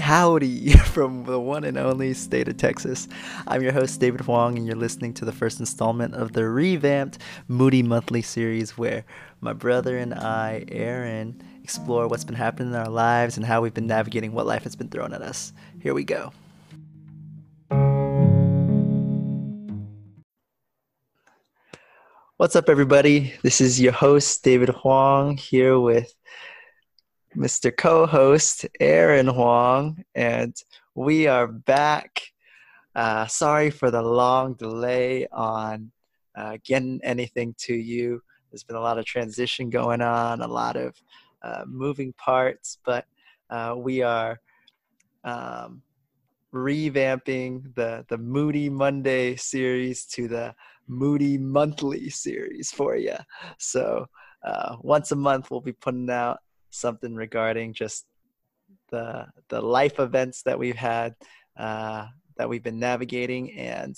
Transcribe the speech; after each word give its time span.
howdy 0.00 0.70
from 0.76 1.24
the 1.24 1.40
one 1.40 1.64
and 1.64 1.76
only 1.76 2.14
state 2.14 2.48
of 2.48 2.56
Texas. 2.56 3.08
I'm 3.46 3.62
your 3.62 3.72
host, 3.72 4.00
David 4.00 4.20
Huang, 4.22 4.56
and 4.56 4.66
you're 4.66 4.76
listening 4.76 5.14
to 5.14 5.24
the 5.24 5.32
first 5.32 5.60
installment 5.60 6.14
of 6.14 6.32
the 6.32 6.48
revamped 6.48 7.18
Moody 7.48 7.82
Monthly 7.82 8.22
series 8.22 8.76
where 8.76 9.04
my 9.40 9.52
brother 9.52 9.96
and 9.98 10.14
I, 10.14 10.64
Aaron, 10.68 11.42
explore 11.62 12.08
what's 12.08 12.24
been 12.24 12.34
happening 12.34 12.68
in 12.68 12.78
our 12.78 12.88
lives 12.88 13.36
and 13.36 13.46
how 13.46 13.60
we've 13.60 13.74
been 13.74 13.86
navigating 13.86 14.32
what 14.32 14.46
life 14.46 14.64
has 14.64 14.76
been 14.76 14.88
thrown 14.88 15.12
at 15.12 15.22
us. 15.22 15.52
Here 15.80 15.94
we 15.94 16.04
go. 16.04 16.32
What's 22.38 22.54
up, 22.54 22.68
everybody? 22.68 23.32
This 23.42 23.62
is 23.62 23.80
your 23.80 23.92
host, 23.92 24.44
David 24.44 24.68
Huang, 24.68 25.38
here 25.38 25.80
with 25.80 26.12
Mr. 27.36 27.76
Co 27.76 28.06
host 28.06 28.64
Aaron 28.80 29.26
Huang, 29.26 30.02
and 30.14 30.56
we 30.94 31.26
are 31.26 31.46
back. 31.46 32.22
Uh, 32.94 33.26
sorry 33.26 33.68
for 33.68 33.90
the 33.90 34.00
long 34.00 34.54
delay 34.54 35.26
on 35.30 35.92
uh, 36.34 36.56
getting 36.64 36.98
anything 37.04 37.54
to 37.58 37.74
you. 37.74 38.22
There's 38.50 38.64
been 38.64 38.76
a 38.76 38.80
lot 38.80 38.98
of 38.98 39.04
transition 39.04 39.68
going 39.68 40.00
on, 40.00 40.40
a 40.40 40.46
lot 40.46 40.76
of 40.76 40.94
uh, 41.42 41.64
moving 41.66 42.14
parts, 42.14 42.78
but 42.86 43.04
uh, 43.50 43.74
we 43.76 44.00
are 44.00 44.40
um, 45.24 45.82
revamping 46.54 47.74
the, 47.74 48.06
the 48.08 48.16
Moody 48.16 48.70
Monday 48.70 49.36
series 49.36 50.06
to 50.06 50.26
the 50.26 50.54
Moody 50.86 51.36
Monthly 51.36 52.08
series 52.08 52.70
for 52.70 52.96
you. 52.96 53.16
So 53.58 54.06
uh, 54.42 54.76
once 54.80 55.12
a 55.12 55.16
month, 55.16 55.50
we'll 55.50 55.60
be 55.60 55.72
putting 55.72 56.08
out 56.08 56.38
something 56.76 57.14
regarding 57.14 57.72
just 57.74 58.06
the 58.90 59.26
the 59.48 59.60
life 59.60 59.98
events 59.98 60.42
that 60.42 60.58
we've 60.58 60.76
had 60.76 61.14
uh, 61.56 62.06
that 62.36 62.48
we've 62.48 62.62
been 62.62 62.78
navigating 62.78 63.52
and 63.52 63.96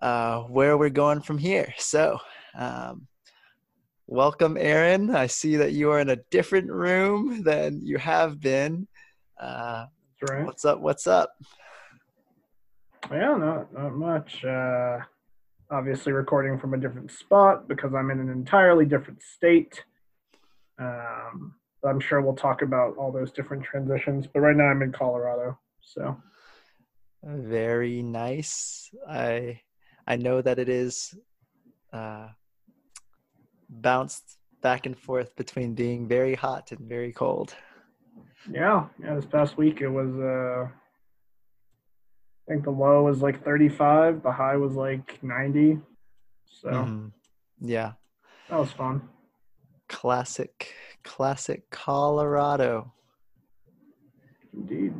uh, 0.00 0.40
where 0.42 0.76
we're 0.76 0.90
going 0.90 1.20
from 1.20 1.38
here. 1.38 1.72
So, 1.78 2.18
um, 2.56 3.06
welcome, 4.06 4.56
Aaron. 4.58 5.14
I 5.14 5.26
see 5.28 5.56
that 5.56 5.72
you 5.72 5.90
are 5.90 6.00
in 6.00 6.10
a 6.10 6.16
different 6.30 6.70
room 6.70 7.42
than 7.42 7.80
you 7.82 7.98
have 7.98 8.40
been. 8.40 8.88
Uh, 9.40 9.86
right. 10.28 10.44
What's 10.44 10.64
up? 10.64 10.80
What's 10.80 11.06
up? 11.06 11.30
Yeah, 13.10 13.36
not 13.36 13.72
not 13.72 13.94
much. 13.94 14.44
Uh, 14.44 14.98
obviously, 15.70 16.12
recording 16.12 16.58
from 16.58 16.74
a 16.74 16.78
different 16.78 17.10
spot 17.10 17.68
because 17.68 17.94
I'm 17.94 18.10
in 18.10 18.20
an 18.20 18.28
entirely 18.28 18.84
different 18.84 19.22
state. 19.22 19.84
Um, 20.78 21.54
I'm 21.84 22.00
sure 22.00 22.20
we'll 22.20 22.34
talk 22.34 22.62
about 22.62 22.96
all 22.96 23.10
those 23.10 23.32
different 23.32 23.64
transitions. 23.64 24.26
But 24.26 24.40
right 24.40 24.56
now 24.56 24.66
I'm 24.66 24.82
in 24.82 24.92
Colorado, 24.92 25.58
so 25.80 26.16
very 27.22 28.02
nice. 28.02 28.90
I 29.08 29.60
I 30.06 30.16
know 30.16 30.42
that 30.42 30.58
it 30.58 30.68
is 30.68 31.14
uh, 31.92 32.28
bounced 33.68 34.38
back 34.60 34.86
and 34.86 34.98
forth 34.98 35.34
between 35.36 35.74
being 35.74 36.08
very 36.08 36.34
hot 36.34 36.72
and 36.72 36.80
very 36.80 37.12
cold. 37.12 37.54
Yeah, 38.50 38.86
yeah. 39.02 39.14
This 39.14 39.26
past 39.26 39.56
week 39.56 39.80
it 39.80 39.88
was. 39.88 40.14
Uh, 40.14 40.68
I 42.48 42.52
think 42.52 42.64
the 42.64 42.70
low 42.70 43.04
was 43.04 43.22
like 43.22 43.44
35. 43.44 44.24
The 44.24 44.32
high 44.32 44.56
was 44.56 44.72
like 44.72 45.22
90. 45.22 45.78
So. 46.44 46.70
Mm-hmm. 46.70 47.08
Yeah. 47.60 47.92
That 48.50 48.58
was 48.58 48.72
fun. 48.72 49.08
Classic 49.88 50.74
classic 51.04 51.68
Colorado. 51.70 52.92
Indeed. 54.54 54.94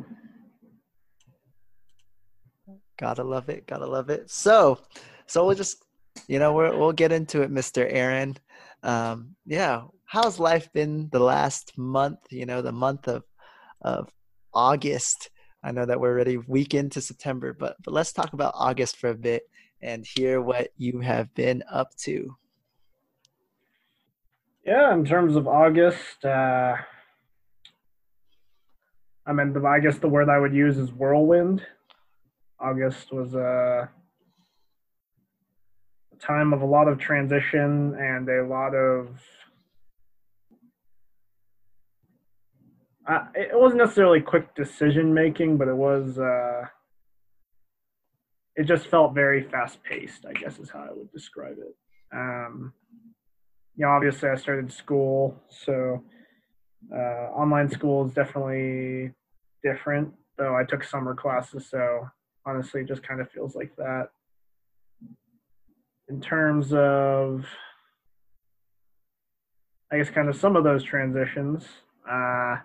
Gotta 2.97 3.23
love 3.23 3.49
it. 3.49 3.67
Gotta 3.67 3.85
love 3.85 4.09
it. 4.09 4.29
So, 4.29 4.79
so 5.27 5.45
we'll 5.45 5.55
just, 5.55 5.83
you 6.27 6.39
know, 6.39 6.53
we 6.53 6.69
will 6.69 6.93
get 6.93 7.11
into 7.11 7.41
it, 7.41 7.51
Mr. 7.51 7.85
Aaron. 7.89 8.37
Um, 8.83 9.35
yeah, 9.45 9.83
how's 10.05 10.39
life 10.39 10.71
been 10.73 11.09
the 11.11 11.19
last 11.19 11.77
month? 11.77 12.19
You 12.29 12.45
know, 12.45 12.61
the 12.61 12.71
month 12.71 13.07
of 13.07 13.23
of 13.81 14.09
August. 14.53 15.29
I 15.63 15.71
know 15.71 15.85
that 15.85 15.99
we're 15.99 16.11
already 16.11 16.37
week 16.37 16.73
into 16.73 17.01
September, 17.01 17.53
but 17.53 17.77
but 17.83 17.93
let's 17.93 18.13
talk 18.13 18.33
about 18.33 18.53
August 18.55 18.97
for 18.97 19.09
a 19.09 19.15
bit 19.15 19.43
and 19.81 20.05
hear 20.05 20.41
what 20.41 20.69
you 20.77 20.99
have 20.99 21.33
been 21.33 21.63
up 21.69 21.95
to. 21.97 22.35
Yeah, 24.65 24.93
in 24.93 25.03
terms 25.03 25.35
of 25.35 25.45
August, 25.45 26.23
uh, 26.23 26.77
I 29.25 29.33
mean, 29.33 29.51
the, 29.51 29.61
I 29.65 29.79
guess 29.81 29.97
the 29.97 30.07
word 30.07 30.29
I 30.29 30.39
would 30.39 30.53
use 30.53 30.77
is 30.77 30.91
whirlwind. 30.91 31.65
August 32.61 33.11
was 33.11 33.35
a 33.35 33.89
time 36.19 36.53
of 36.53 36.61
a 36.61 36.65
lot 36.65 36.87
of 36.87 36.97
transition 36.97 37.95
and 37.99 38.29
a 38.29 38.45
lot 38.45 38.73
of. 38.73 39.09
Uh, 43.05 43.25
it 43.35 43.49
wasn't 43.51 43.79
necessarily 43.79 44.21
quick 44.21 44.55
decision 44.55 45.13
making, 45.13 45.57
but 45.57 45.67
it 45.67 45.75
was. 45.75 46.17
Uh, 46.17 46.67
it 48.55 48.63
just 48.63 48.87
felt 48.87 49.13
very 49.13 49.43
fast 49.43 49.83
paced. 49.83 50.25
I 50.25 50.31
guess 50.31 50.57
is 50.57 50.69
how 50.69 50.87
I 50.89 50.93
would 50.93 51.11
describe 51.11 51.57
it. 51.57 51.75
Um, 52.13 52.71
you 53.75 53.85
know, 53.85 53.91
obviously 53.91 54.29
I 54.29 54.35
started 54.35 54.71
school, 54.71 55.41
so 55.49 56.03
uh, 56.93 57.29
online 57.33 57.69
school 57.69 58.05
is 58.05 58.13
definitely 58.13 59.11
different. 59.63 60.13
Though 60.37 60.55
I 60.55 60.63
took 60.63 60.83
summer 60.83 61.15
classes, 61.15 61.69
so 61.69 62.07
honestly, 62.45 62.83
just 62.83 63.03
kind 63.03 63.21
of 63.21 63.31
feels 63.31 63.55
like 63.55 63.75
that. 63.77 64.09
In 66.09 66.19
terms 66.19 66.73
of, 66.73 67.45
I 69.91 69.97
guess, 69.97 70.09
kind 70.09 70.29
of 70.29 70.35
some 70.35 70.55
of 70.55 70.63
those 70.63 70.83
transitions, 70.83 71.65
uh, 72.09 72.57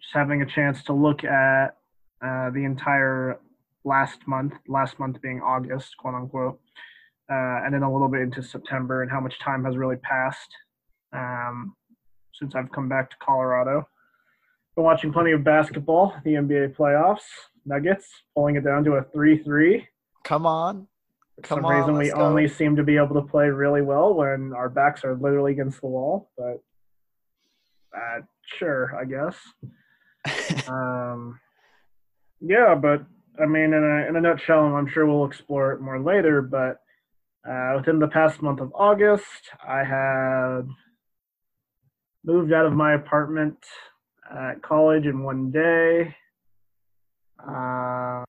just 0.00 0.14
having 0.14 0.42
a 0.42 0.46
chance 0.46 0.82
to 0.84 0.92
look 0.92 1.24
at 1.24 1.76
uh, 2.24 2.50
the 2.50 2.64
entire 2.64 3.38
last 3.84 4.26
month, 4.26 4.54
last 4.68 4.98
month 4.98 5.20
being 5.20 5.40
August, 5.40 5.96
quote 5.98 6.14
unquote, 6.14 6.60
uh, 7.32 7.64
and 7.64 7.72
then 7.72 7.82
a 7.82 7.90
little 7.90 8.08
bit 8.08 8.20
into 8.20 8.42
September 8.42 9.02
and 9.02 9.10
how 9.10 9.20
much 9.20 9.38
time 9.40 9.64
has 9.64 9.76
really 9.76 9.96
passed 9.96 10.50
um, 11.14 11.74
since 12.34 12.54
I've 12.54 12.70
come 12.72 12.88
back 12.88 13.10
to 13.10 13.16
Colorado. 13.22 13.88
Been 14.76 14.84
watching 14.84 15.12
plenty 15.12 15.32
of 15.32 15.42
basketball, 15.42 16.14
the 16.24 16.32
NBA 16.32 16.76
playoffs, 16.76 17.24
Nuggets 17.64 18.06
pulling 18.34 18.56
it 18.56 18.64
down 18.64 18.84
to 18.84 18.94
a 18.94 19.04
3 19.12 19.42
3. 19.42 19.86
Come 20.24 20.46
on. 20.46 20.88
For 21.42 21.48
some 21.48 21.64
on, 21.64 21.74
reason, 21.74 21.96
we 21.96 22.10
go. 22.10 22.20
only 22.20 22.48
seem 22.48 22.76
to 22.76 22.82
be 22.82 22.96
able 22.96 23.14
to 23.14 23.22
play 23.22 23.48
really 23.48 23.82
well 23.82 24.14
when 24.14 24.52
our 24.54 24.68
backs 24.68 25.04
are 25.04 25.14
literally 25.14 25.52
against 25.52 25.80
the 25.80 25.86
wall, 25.86 26.30
but 26.36 26.62
uh, 27.96 28.20
sure, 28.58 28.94
I 29.00 29.04
guess. 29.04 29.36
um, 30.68 31.40
yeah, 32.40 32.74
but 32.74 33.04
I 33.40 33.46
mean, 33.46 33.72
in 33.72 33.84
a, 33.84 34.08
in 34.08 34.16
a 34.16 34.20
nutshell, 34.20 34.66
and 34.66 34.76
I'm 34.76 34.88
sure 34.88 35.06
we'll 35.06 35.24
explore 35.24 35.72
it 35.72 35.80
more 35.80 36.00
later, 36.00 36.42
but 36.42 36.81
uh, 37.48 37.74
within 37.76 37.98
the 37.98 38.08
past 38.08 38.40
month 38.42 38.60
of 38.60 38.72
August, 38.74 39.50
I 39.66 39.82
had 39.84 40.62
moved 42.24 42.52
out 42.52 42.66
of 42.66 42.72
my 42.72 42.94
apartment 42.94 43.58
at 44.30 44.62
college 44.62 45.06
in 45.06 45.22
one 45.22 45.50
day. 45.50 46.14
Uh, 47.38 48.24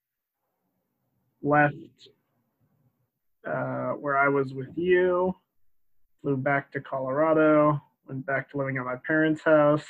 left 1.44 1.76
uh, 3.48 3.92
where 4.00 4.18
I 4.18 4.30
was 4.30 4.54
with 4.54 4.76
you, 4.76 5.36
flew 6.22 6.38
back 6.38 6.72
to 6.72 6.82
Colorado, 6.82 7.82
went 8.08 8.26
back 8.26 8.50
to 8.52 8.58
living 8.58 8.78
at 8.78 8.86
my 8.86 8.96
parents' 9.06 9.44
house, 9.44 9.86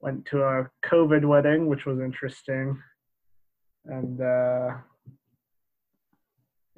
went 0.00 0.26
to 0.26 0.42
a 0.42 0.70
COVID 0.84 1.24
wedding, 1.24 1.66
which 1.68 1.86
was 1.86 2.00
interesting, 2.00 2.76
and 3.86 4.20
uh, 4.20 4.70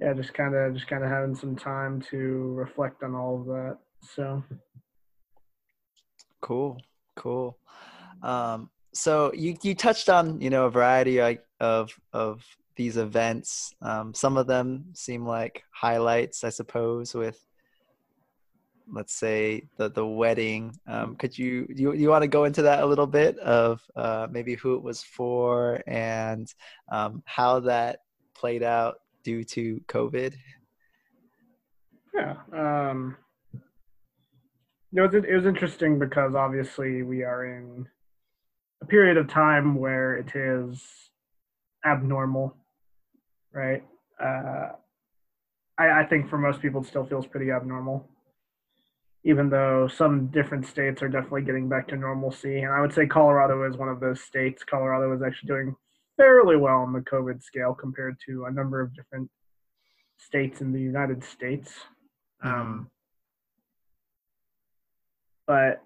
yeah, 0.00 0.12
just 0.12 0.34
kind 0.34 0.54
of 0.54 0.74
just 0.74 0.86
kind 0.86 1.04
of 1.04 1.10
having 1.10 1.34
some 1.34 1.56
time 1.56 2.00
to 2.10 2.52
reflect 2.54 3.02
on 3.02 3.14
all 3.14 3.40
of 3.40 3.46
that. 3.46 3.78
So 4.02 4.42
cool, 6.40 6.78
cool. 7.16 7.58
Um, 8.22 8.70
so 8.92 9.32
you 9.34 9.56
you 9.62 9.74
touched 9.74 10.08
on 10.08 10.40
you 10.40 10.50
know 10.50 10.66
a 10.66 10.70
variety 10.70 11.20
of 11.60 11.90
of 12.12 12.44
these 12.76 12.96
events. 12.96 13.74
Um, 13.82 14.14
some 14.14 14.36
of 14.36 14.46
them 14.46 14.86
seem 14.94 15.26
like 15.26 15.64
highlights, 15.72 16.44
I 16.44 16.50
suppose, 16.50 17.12
with 17.12 17.44
let's 18.90 19.14
say 19.14 19.64
the 19.76 19.90
the 19.90 20.06
wedding. 20.06 20.78
Um, 20.86 21.16
could 21.16 21.36
you 21.36 21.66
you 21.74 21.92
you 21.92 22.08
want 22.08 22.22
to 22.22 22.28
go 22.28 22.44
into 22.44 22.62
that 22.62 22.82
a 22.82 22.86
little 22.86 23.06
bit 23.06 23.36
of 23.40 23.82
uh, 23.96 24.28
maybe 24.30 24.54
who 24.54 24.76
it 24.76 24.82
was 24.82 25.02
for 25.02 25.82
and 25.86 26.52
um, 26.90 27.22
how 27.26 27.60
that 27.60 28.00
played 28.34 28.62
out 28.62 28.96
due 29.22 29.44
to 29.44 29.80
COVID? 29.88 30.34
Yeah. 32.14 32.34
Um, 32.52 33.16
it 34.92 35.00
was, 35.00 35.14
it 35.14 35.34
was 35.34 35.46
interesting 35.46 35.98
because 35.98 36.34
obviously 36.34 37.02
we 37.02 37.22
are 37.22 37.44
in 37.44 37.86
a 38.82 38.86
period 38.86 39.16
of 39.16 39.28
time 39.28 39.74
where 39.74 40.16
it 40.16 40.34
is 40.34 40.82
abnormal, 41.84 42.56
right? 43.52 43.84
Uh, 44.22 44.70
I, 45.78 46.00
I 46.00 46.06
think 46.08 46.28
for 46.28 46.38
most 46.38 46.60
people, 46.60 46.80
it 46.80 46.86
still 46.86 47.06
feels 47.06 47.26
pretty 47.26 47.50
abnormal, 47.50 48.08
even 49.24 49.50
though 49.50 49.88
some 49.88 50.28
different 50.28 50.66
states 50.66 51.02
are 51.02 51.08
definitely 51.08 51.42
getting 51.42 51.68
back 51.68 51.88
to 51.88 51.96
normalcy. 51.96 52.60
And 52.60 52.72
I 52.72 52.80
would 52.80 52.92
say 52.92 53.06
Colorado 53.06 53.68
is 53.68 53.76
one 53.76 53.88
of 53.88 54.00
those 54.00 54.20
states. 54.20 54.64
Colorado 54.64 55.14
is 55.14 55.22
actually 55.22 55.48
doing 55.48 55.76
fairly 56.18 56.56
well 56.56 56.78
on 56.78 56.92
the 56.92 57.00
COVID 57.00 57.42
scale 57.42 57.72
compared 57.72 58.18
to 58.26 58.44
a 58.44 58.50
number 58.50 58.82
of 58.82 58.94
different 58.94 59.30
states 60.18 60.60
in 60.60 60.72
the 60.72 60.80
United 60.80 61.24
States. 61.24 61.72
Um, 62.42 62.52
mm-hmm. 62.52 62.82
but 65.46 65.82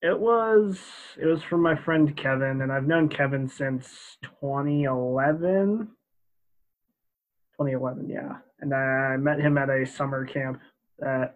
it 0.00 0.18
was 0.18 0.80
it 1.20 1.26
was 1.26 1.42
from 1.42 1.62
my 1.62 1.76
friend 1.76 2.16
Kevin, 2.16 2.62
and 2.62 2.72
I've 2.72 2.86
known 2.86 3.08
Kevin 3.08 3.48
since 3.48 4.16
2011. 4.40 5.88
2011, 7.58 8.08
yeah. 8.08 8.38
And 8.60 8.74
I 8.74 9.16
met 9.16 9.38
him 9.38 9.58
at 9.58 9.68
a 9.68 9.84
summer 9.86 10.24
camp 10.24 10.60
that 10.98 11.34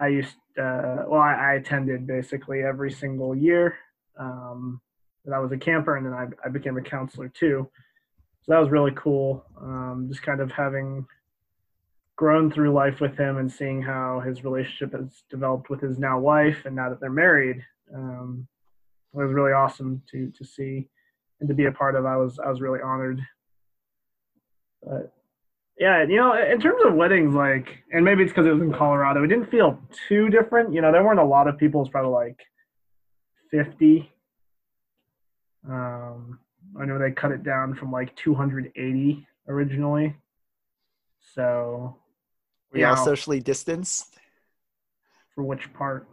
I 0.00 0.08
used. 0.08 0.36
Uh, 0.58 1.04
well, 1.06 1.20
I, 1.20 1.34
I, 1.34 1.52
attended 1.54 2.06
basically 2.06 2.62
every 2.62 2.90
single 2.90 3.34
year. 3.34 3.76
Um, 4.18 4.80
I 5.32 5.38
was 5.38 5.52
a 5.52 5.56
camper, 5.56 5.96
and 5.96 6.04
then 6.04 6.12
I, 6.12 6.26
I 6.44 6.48
became 6.48 6.76
a 6.76 6.82
counselor 6.82 7.28
too. 7.28 7.68
So 8.42 8.52
that 8.52 8.58
was 8.58 8.70
really 8.70 8.92
cool. 8.94 9.44
Um, 9.60 10.06
just 10.10 10.22
kind 10.22 10.40
of 10.40 10.50
having 10.50 11.06
grown 12.16 12.50
through 12.50 12.72
life 12.72 13.00
with 13.00 13.16
him 13.16 13.38
and 13.38 13.50
seeing 13.50 13.82
how 13.82 14.20
his 14.20 14.44
relationship 14.44 14.92
has 14.92 15.24
developed 15.30 15.70
with 15.70 15.80
his 15.80 15.98
now 15.98 16.18
wife, 16.18 16.66
and 16.66 16.76
now 16.76 16.90
that 16.90 17.00
they're 17.00 17.10
married, 17.10 17.64
um, 17.94 18.46
it 19.14 19.18
was 19.18 19.32
really 19.32 19.52
awesome 19.52 20.02
to 20.10 20.30
to 20.32 20.44
see 20.44 20.88
and 21.40 21.48
to 21.48 21.54
be 21.54 21.66
a 21.66 21.72
part 21.72 21.94
of. 21.94 22.04
I 22.04 22.16
was 22.16 22.38
I 22.38 22.50
was 22.50 22.60
really 22.60 22.80
honored. 22.80 23.20
But 24.82 25.12
yeah, 25.78 26.04
you 26.04 26.16
know, 26.16 26.34
in 26.34 26.60
terms 26.60 26.82
of 26.84 26.94
weddings, 26.94 27.34
like, 27.34 27.82
and 27.92 28.04
maybe 28.04 28.22
it's 28.22 28.30
because 28.30 28.46
it 28.46 28.52
was 28.52 28.62
in 28.62 28.72
Colorado, 28.72 29.24
it 29.24 29.28
didn't 29.28 29.50
feel 29.50 29.78
too 30.08 30.28
different. 30.28 30.72
You 30.72 30.80
know, 30.82 30.92
there 30.92 31.02
weren't 31.02 31.18
a 31.18 31.24
lot 31.24 31.48
of 31.48 31.58
people. 31.58 31.80
It's 31.82 31.90
probably 31.90 32.12
like 32.12 32.38
fifty. 33.50 34.10
Um, 35.68 36.38
I 36.78 36.84
know 36.84 36.98
they 36.98 37.10
cut 37.10 37.32
it 37.32 37.42
down 37.42 37.74
from 37.74 37.92
like 37.92 38.14
280 38.16 39.26
originally. 39.48 40.16
So 41.34 41.96
we 42.72 42.84
all 42.84 42.96
socially 42.96 43.40
distanced. 43.40 44.18
For 45.34 45.42
which 45.42 45.72
part? 45.72 46.08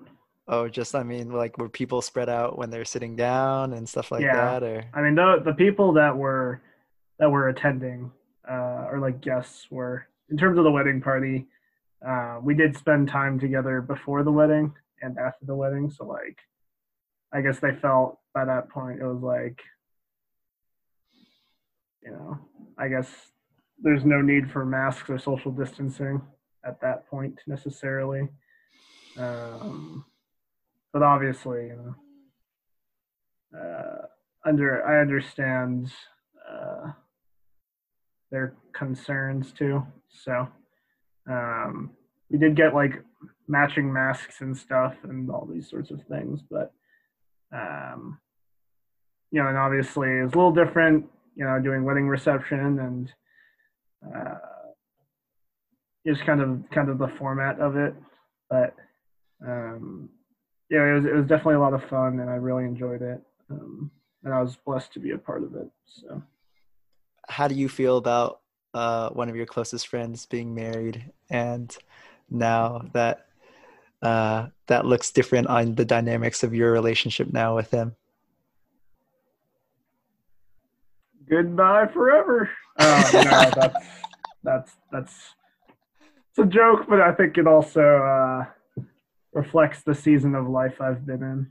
Oh, 0.48 0.68
just 0.68 0.96
I 0.96 1.04
mean, 1.04 1.32
like 1.32 1.58
were 1.58 1.70
people 1.70 2.02
spread 2.02 2.30
out 2.30 2.58
when 2.58 2.70
they're 2.70 2.86
sitting 2.86 3.16
down 3.16 3.74
and 3.74 3.88
stuff 3.88 4.12
like 4.12 4.22
yeah. 4.22 4.36
that, 4.36 4.64
or? 4.64 4.84
I 4.94 5.02
mean, 5.02 5.16
the 5.16 5.42
the 5.44 5.54
people 5.54 5.94
that 5.94 6.16
were 6.16 6.62
that 7.20 7.30
were 7.30 7.50
attending 7.50 8.12
uh, 8.50 8.88
or 8.90 9.00
like 9.00 9.22
guests 9.22 9.68
were 9.70 10.08
in 10.30 10.38
terms 10.38 10.58
of 10.58 10.64
the 10.64 10.72
wedding 10.72 11.02
party. 11.02 11.48
Uh, 12.06 12.40
we 12.42 12.56
did 12.56 12.76
spend 12.76 13.08
time 13.08 13.40
together 13.40 13.80
before 13.80 14.24
the 14.24 14.32
wedding 14.32 14.74
and 15.02 15.18
after 15.18 15.46
the 15.46 15.56
wedding, 15.56 15.90
so 15.90 16.06
like, 16.06 16.38
I 17.34 17.42
guess 17.42 17.60
they 17.60 17.76
felt 17.82 18.20
by 18.34 18.46
that 18.46 18.70
point 18.70 19.00
it 19.02 19.06
was 19.06 19.22
like, 19.22 19.60
you 22.04 22.12
know, 22.12 22.38
I 22.78 22.88
guess 22.88 23.10
there's 23.82 24.06
no 24.06 24.22
need 24.22 24.52
for 24.52 24.66
masks 24.66 25.10
or 25.10 25.18
social 25.18 25.52
distancing 25.52 26.22
at 26.66 26.82
that 26.82 27.08
point 27.08 27.40
necessarily. 27.48 28.28
Um, 29.18 30.06
but 30.94 31.04
obviously, 31.04 31.68
you 31.68 31.96
know, 33.54 33.60
uh, 33.60 34.06
under 34.46 34.86
I 34.86 35.02
understand 35.02 35.92
uh, 36.50 36.92
their 38.32 38.56
concerns 38.74 39.52
too. 39.52 39.86
So 40.10 40.48
um, 41.30 41.92
we 42.30 42.38
did 42.38 42.56
get 42.56 42.74
like 42.74 43.04
matching 43.48 43.92
masks 43.92 44.42
and 44.42 44.58
stuff 44.58 44.96
and 45.04 45.30
all 45.30 45.46
these 45.46 45.70
sorts 45.70 45.92
of 45.92 46.02
things, 46.04 46.42
but 46.50 46.74
um, 47.54 48.20
you 49.32 49.42
know, 49.42 49.48
and 49.48 49.58
obviously 49.58 50.10
it's 50.10 50.34
a 50.34 50.38
little 50.38 50.54
different. 50.54 51.06
You 51.36 51.46
know, 51.46 51.60
doing 51.62 51.86
wedding 51.86 52.08
reception 52.08 52.80
and 52.80 53.14
uh, 54.06 54.36
just 56.06 56.26
kind 56.26 56.42
of 56.42 56.64
kind 56.72 56.90
of 56.90 56.98
the 56.98 57.08
format 57.08 57.60
of 57.60 57.78
it, 57.78 57.96
but 58.50 58.76
um, 59.46 60.10
yeah, 60.70 60.90
it 60.90 60.94
was 60.94 61.06
it 61.06 61.14
was 61.14 61.26
definitely 61.26 61.56
a 61.56 61.60
lot 61.60 61.74
of 61.74 61.84
fun, 61.86 62.20
and 62.20 62.30
I 62.30 62.36
really 62.36 62.66
enjoyed 62.66 63.02
it. 63.02 63.22
Um, 63.50 63.92
and 64.24 64.34
I 64.34 64.42
was 64.42 64.56
blessed 64.66 64.94
to 64.94 65.00
be 65.00 65.12
a 65.12 65.18
part 65.18 65.44
of 65.44 65.56
it. 65.56 65.70
So, 65.86 66.22
how 67.28 67.48
do 67.48 67.56
you 67.56 67.68
feel 67.70 67.98
about 67.98 68.42
uh, 68.74 69.10
one 69.10 69.30
of 69.30 69.36
your 69.36 69.46
closest 69.46 69.88
friends 69.88 70.26
being 70.26 70.54
married, 70.54 71.12
and 71.30 71.76
now 72.30 72.90
that 72.94 73.28
uh, 74.02 74.48
that 74.68 74.86
looks 74.86 75.12
different 75.12 75.48
on 75.48 75.76
the 75.76 75.86
dynamics 75.86 76.44
of 76.44 76.54
your 76.54 76.72
relationship 76.72 77.32
now 77.32 77.56
with 77.56 77.72
him? 77.72 77.96
Goodbye 81.30 81.88
forever. 81.88 82.50
Oh, 82.80 83.12
no, 83.14 83.22
that's 83.56 83.86
that's 84.44 84.72
that's 84.92 85.14
it's 86.30 86.40
a 86.40 86.46
joke, 86.46 86.86
but 86.88 87.02
I 87.02 87.14
think 87.14 87.38
it 87.38 87.48
also. 87.48 87.82
Uh, 87.82 88.46
reflects 89.34 89.84
the 89.84 89.96
season 89.96 90.36
of 90.36 90.48
life 90.48 90.82
I've 90.82 91.06
been 91.06 91.24
in. 91.24 91.48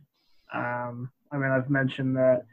Um, 0.54 1.10
I 1.32 1.36
mean, 1.36 1.50
I've 1.50 1.70
mentioned 1.70 2.16
that 2.16 2.44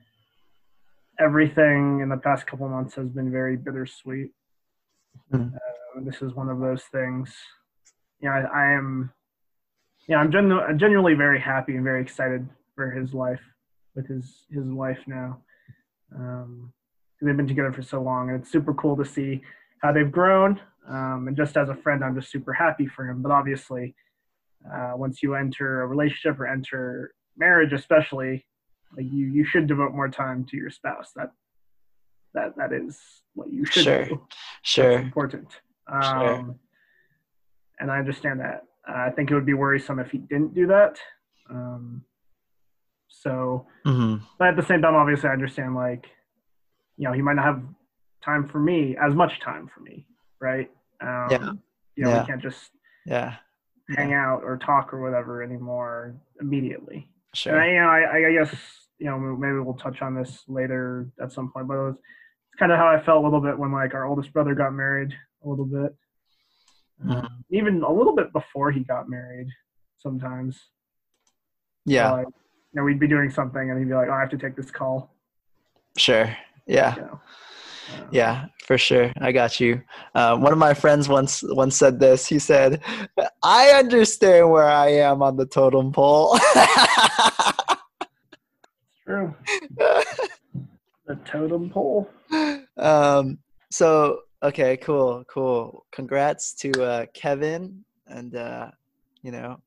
everything 1.19 1.99
in 2.01 2.09
the 2.09 2.17
past 2.17 2.47
couple 2.47 2.67
months 2.69 2.95
has 2.95 3.09
been 3.09 3.31
very 3.31 3.57
bittersweet. 3.57 4.31
Mm. 5.33 5.55
Uh, 5.55 6.01
this 6.01 6.21
is 6.21 6.33
one 6.33 6.49
of 6.49 6.59
those 6.59 6.83
things. 6.83 7.33
You 8.19 8.29
know, 8.29 8.35
I, 8.35 8.63
I 8.63 8.71
am, 8.73 9.11
yeah, 10.07 10.17
I'm 10.17 10.31
genu- 10.31 10.73
genuinely 10.77 11.13
very 11.13 11.39
happy 11.39 11.75
and 11.75 11.83
very 11.83 12.01
excited 12.01 12.47
for 12.75 12.91
his 12.91 13.13
life 13.13 13.41
with 13.95 14.07
his 14.07 14.45
his 14.49 14.65
wife 14.65 14.99
now. 15.07 15.41
Um, 16.15 16.71
they've 17.21 17.35
been 17.35 17.47
together 17.47 17.73
for 17.73 17.81
so 17.81 18.01
long, 18.01 18.29
and 18.29 18.39
it's 18.39 18.51
super 18.51 18.73
cool 18.73 18.95
to 18.97 19.05
see 19.05 19.41
how 19.81 19.91
they've 19.91 20.11
grown. 20.11 20.59
Um, 20.87 21.25
and 21.27 21.35
just 21.35 21.57
as 21.57 21.69
a 21.69 21.75
friend, 21.75 22.03
I'm 22.03 22.15
just 22.15 22.31
super 22.31 22.53
happy 22.53 22.87
for 22.87 23.09
him. 23.09 23.21
But 23.21 23.31
obviously, 23.31 23.95
uh, 24.71 24.93
once 24.95 25.21
you 25.21 25.35
enter 25.35 25.81
a 25.81 25.87
relationship 25.87 26.39
or 26.39 26.47
enter 26.47 27.13
marriage, 27.35 27.73
especially, 27.73 28.45
like 28.95 29.05
you 29.11 29.27
you 29.27 29.43
should 29.43 29.67
devote 29.67 29.93
more 29.93 30.07
time 30.07 30.45
to 30.45 30.57
your 30.57 30.69
spouse. 30.69 31.11
That 31.15 31.31
that 32.33 32.55
that 32.55 32.71
is 32.71 32.97
what 33.33 33.51
you 33.51 33.65
should 33.65 33.83
sure. 33.83 34.05
do. 34.05 34.21
Sure, 34.61 34.93
That's 34.93 35.03
important. 35.03 35.47
Um, 35.91 36.01
sure. 36.01 36.55
And 37.79 37.91
I 37.91 37.97
understand 37.99 38.39
that. 38.39 38.63
Uh, 38.87 38.97
I 38.97 39.09
think 39.09 39.31
it 39.31 39.35
would 39.35 39.45
be 39.45 39.53
worrisome 39.53 39.99
if 39.99 40.11
he 40.11 40.19
didn't 40.19 40.53
do 40.53 40.67
that. 40.67 40.97
Um, 41.49 42.03
so, 43.07 43.65
mm-hmm. 43.85 44.23
but 44.37 44.49
at 44.49 44.55
the 44.55 44.63
same 44.63 44.81
time, 44.81 44.95
obviously, 44.95 45.29
I 45.29 45.33
understand 45.33 45.75
like, 45.75 46.05
you 46.97 47.07
know, 47.07 47.13
he 47.13 47.21
might 47.21 47.35
not 47.35 47.45
have 47.45 47.61
time 48.23 48.47
for 48.47 48.59
me 48.59 48.95
as 49.01 49.13
much 49.13 49.39
time 49.39 49.69
for 49.73 49.81
me, 49.81 50.05
right? 50.39 50.69
Um, 51.01 51.27
yeah. 51.29 51.51
You 51.95 52.03
know, 52.03 52.09
yeah. 52.11 52.21
we 52.21 52.27
can't 52.27 52.41
just 52.41 52.69
yeah 53.05 53.35
hang 53.95 54.13
out 54.13 54.41
or 54.43 54.57
talk 54.57 54.93
or 54.93 55.01
whatever 55.01 55.41
anymore 55.41 56.15
immediately. 56.41 57.09
Sure. 57.33 57.53
And 57.53 57.61
I, 57.61 57.67
you 57.67 57.79
know, 57.79 57.87
I, 57.87 58.27
I 58.27 58.33
guess 58.33 58.55
you 58.99 59.07
know 59.07 59.17
maybe 59.17 59.59
we'll 59.59 59.75
touch 59.75 60.01
on 60.01 60.15
this 60.15 60.43
later 60.47 61.09
at 61.21 61.31
some 61.31 61.51
point, 61.51 61.67
but 61.67 61.75
it 61.75 61.83
was, 61.83 61.95
it's 61.95 62.59
kind 62.59 62.71
of 62.71 62.77
how 62.77 62.87
I 62.87 63.03
felt 63.03 63.19
a 63.19 63.23
little 63.23 63.41
bit 63.41 63.57
when 63.57 63.71
like 63.71 63.93
our 63.93 64.05
oldest 64.05 64.33
brother 64.33 64.53
got 64.53 64.73
married 64.73 65.13
a 65.43 65.49
little 65.49 65.65
bit, 65.65 65.95
mm-hmm. 67.05 67.27
even 67.51 67.83
a 67.83 67.91
little 67.91 68.15
bit 68.15 68.31
before 68.33 68.71
he 68.71 68.81
got 68.81 69.09
married. 69.09 69.47
Sometimes. 69.97 70.59
Yeah. 71.85 72.11
Like, 72.11 72.27
you 72.27 72.33
know, 72.73 72.83
we'd 72.83 72.99
be 72.99 73.07
doing 73.07 73.29
something 73.29 73.69
and 73.69 73.79
he'd 73.79 73.87
be 73.87 73.93
like, 73.93 74.09
"Oh, 74.09 74.13
I 74.13 74.19
have 74.19 74.29
to 74.29 74.37
take 74.37 74.55
this 74.55 74.69
call." 74.69 75.15
Sure. 75.97 76.35
Yeah. 76.67 76.95
You 76.95 77.01
know? 77.01 77.21
yeah 78.11 78.45
for 78.65 78.77
sure 78.77 79.11
i 79.21 79.31
got 79.31 79.59
you 79.59 79.81
um, 80.15 80.41
one 80.41 80.51
of 80.51 80.59
my 80.59 80.73
friends 80.73 81.07
once 81.07 81.43
once 81.43 81.75
said 81.75 81.99
this 81.99 82.25
he 82.27 82.39
said 82.39 82.81
i 83.43 83.69
understand 83.69 84.49
where 84.49 84.67
i 84.67 84.89
am 84.89 85.21
on 85.21 85.35
the 85.37 85.45
totem 85.45 85.91
pole 85.91 86.37
true 89.05 89.33
the 89.77 91.15
totem 91.25 91.69
pole 91.69 92.09
um 92.77 93.37
so 93.71 94.19
okay 94.43 94.77
cool 94.77 95.23
cool 95.27 95.85
congrats 95.91 96.53
to 96.53 96.71
uh, 96.83 97.05
kevin 97.13 97.83
and 98.07 98.35
uh 98.35 98.69
you 99.23 99.31
know 99.31 99.59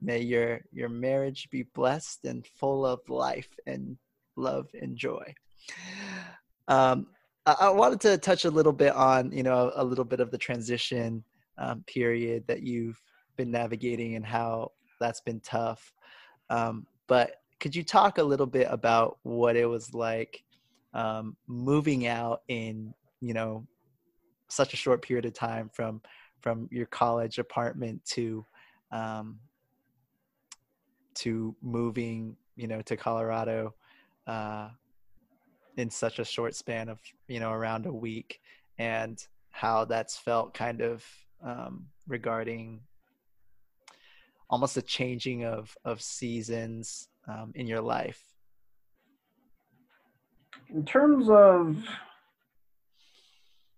may 0.00 0.20
your 0.20 0.60
your 0.72 0.88
marriage 0.88 1.48
be 1.50 1.62
blessed 1.74 2.24
and 2.24 2.46
full 2.46 2.86
of 2.86 3.00
life 3.08 3.58
and 3.66 3.96
love 4.36 4.68
and 4.80 4.96
joy 4.96 5.34
um 6.68 7.06
I 7.46 7.68
wanted 7.68 8.00
to 8.00 8.16
touch 8.16 8.46
a 8.46 8.50
little 8.50 8.72
bit 8.72 8.94
on, 8.94 9.30
you 9.30 9.42
know, 9.42 9.70
a 9.74 9.84
little 9.84 10.04
bit 10.04 10.20
of 10.20 10.30
the 10.30 10.38
transition 10.38 11.22
um, 11.58 11.84
period 11.86 12.44
that 12.46 12.62
you've 12.62 12.98
been 13.36 13.50
navigating 13.50 14.16
and 14.16 14.24
how 14.24 14.72
that's 14.98 15.20
been 15.20 15.40
tough. 15.40 15.92
Um, 16.48 16.86
but 17.06 17.42
could 17.60 17.76
you 17.76 17.82
talk 17.82 18.16
a 18.16 18.22
little 18.22 18.46
bit 18.46 18.66
about 18.70 19.18
what 19.24 19.56
it 19.56 19.66
was 19.66 19.92
like 19.92 20.42
um, 20.94 21.36
moving 21.46 22.06
out 22.06 22.42
in 22.48 22.94
you 23.20 23.34
know 23.34 23.66
such 24.48 24.74
a 24.74 24.76
short 24.76 25.02
period 25.02 25.24
of 25.24 25.34
time 25.34 25.70
from 25.72 26.00
from 26.40 26.68
your 26.70 26.86
college 26.86 27.38
apartment 27.38 28.04
to 28.04 28.44
um, 28.92 29.38
to 31.14 31.54
moving 31.62 32.36
you 32.56 32.66
know 32.66 32.82
to 32.82 32.96
Colorado 32.96 33.74
uh, 34.26 34.68
in 35.76 35.90
such 35.90 36.18
a 36.18 36.24
short 36.24 36.54
span 36.54 36.88
of 36.88 37.00
you 37.28 37.40
know 37.40 37.52
around 37.52 37.86
a 37.86 37.92
week 37.92 38.40
and 38.78 39.26
how 39.50 39.84
that's 39.84 40.16
felt 40.16 40.52
kind 40.52 40.80
of 40.80 41.04
um, 41.42 41.86
regarding 42.08 42.80
almost 44.50 44.76
a 44.76 44.82
changing 44.82 45.44
of 45.44 45.76
of 45.84 46.02
seasons 46.02 47.08
um, 47.28 47.52
in 47.54 47.66
your 47.66 47.80
life. 47.80 48.22
In 50.70 50.84
terms 50.84 51.28
of 51.28 51.76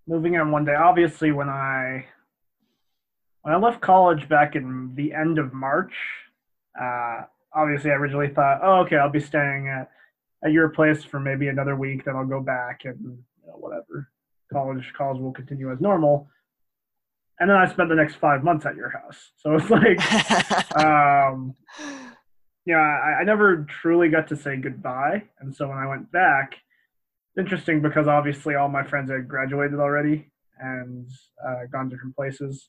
moving 0.07 0.35
in 0.35 0.51
one 0.51 0.65
day. 0.65 0.75
Obviously 0.75 1.33
when 1.33 1.49
i 1.49 2.07
when 3.43 3.55
i 3.55 3.59
left 3.59 3.81
college 3.81 4.29
back 4.29 4.57
in 4.57 4.93
the 4.97 5.13
end 5.13 5.39
of 5.39 5.53
march 5.53 5.95
uh, 6.81 7.23
obviously 7.55 7.91
i 7.91 7.95
originally 7.95 8.29
thought 8.29 8.61
oh 8.63 8.81
okay 8.81 8.97
i'll 8.97 9.09
be 9.09 9.21
staying 9.21 9.69
at 9.69 9.89
at 10.45 10.53
your 10.53 10.69
place 10.69 11.05
for 11.05 11.21
maybe 11.21 11.49
another 11.49 11.77
week 11.77 12.05
then 12.05 12.17
i'll 12.17 12.27
go 12.27 12.41
back 12.41 12.83
and 12.85 12.99
you 13.01 13.47
know, 13.47 13.59
whatever. 13.59 14.11
College 14.53 14.93
college 14.97 15.21
will 15.21 15.33
continue 15.33 15.73
as 15.73 15.81
normal. 15.81 16.29
And 17.39 17.51
then 17.51 17.57
i 17.57 17.67
spent 17.67 17.89
the 17.89 17.95
next 17.95 18.17
five 18.17 18.43
months 18.43 18.67
at 18.67 18.77
your 18.77 18.91
house. 18.91 19.31
So 19.37 19.55
it's 19.55 19.71
like 19.71 20.77
um 20.85 21.55
yeah 22.65 22.77
I, 22.77 23.21
I 23.21 23.25
never 23.25 23.65
truly 23.65 24.09
got 24.09 24.29
to 24.29 24.37
say 24.37 24.57
goodbye. 24.57 25.23
And 25.41 25.55
so 25.55 25.69
when 25.69 25.79
i 25.79 25.87
went 25.87 26.11
back 26.11 26.57
interesting 27.39 27.83
because 27.83 28.07
obviously 28.09 28.55
all 28.55 28.69
my 28.69 28.83
friends 28.83 29.11
had 29.11 29.29
graduated 29.29 29.79
already 29.79 30.31
and 30.59 31.09
uh, 31.47 31.67
gone 31.71 31.89
different 31.89 32.17
places. 32.17 32.69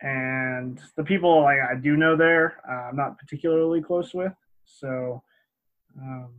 And 0.00 0.80
the 0.96 1.02
people 1.02 1.42
like 1.42 1.58
I 1.58 1.74
do 1.74 1.96
know 1.96 2.16
there, 2.16 2.58
uh, 2.68 2.88
I'm 2.88 2.96
not 2.96 3.18
particularly 3.18 3.82
close 3.82 4.14
with. 4.14 4.32
So, 4.64 5.22
um, 6.00 6.30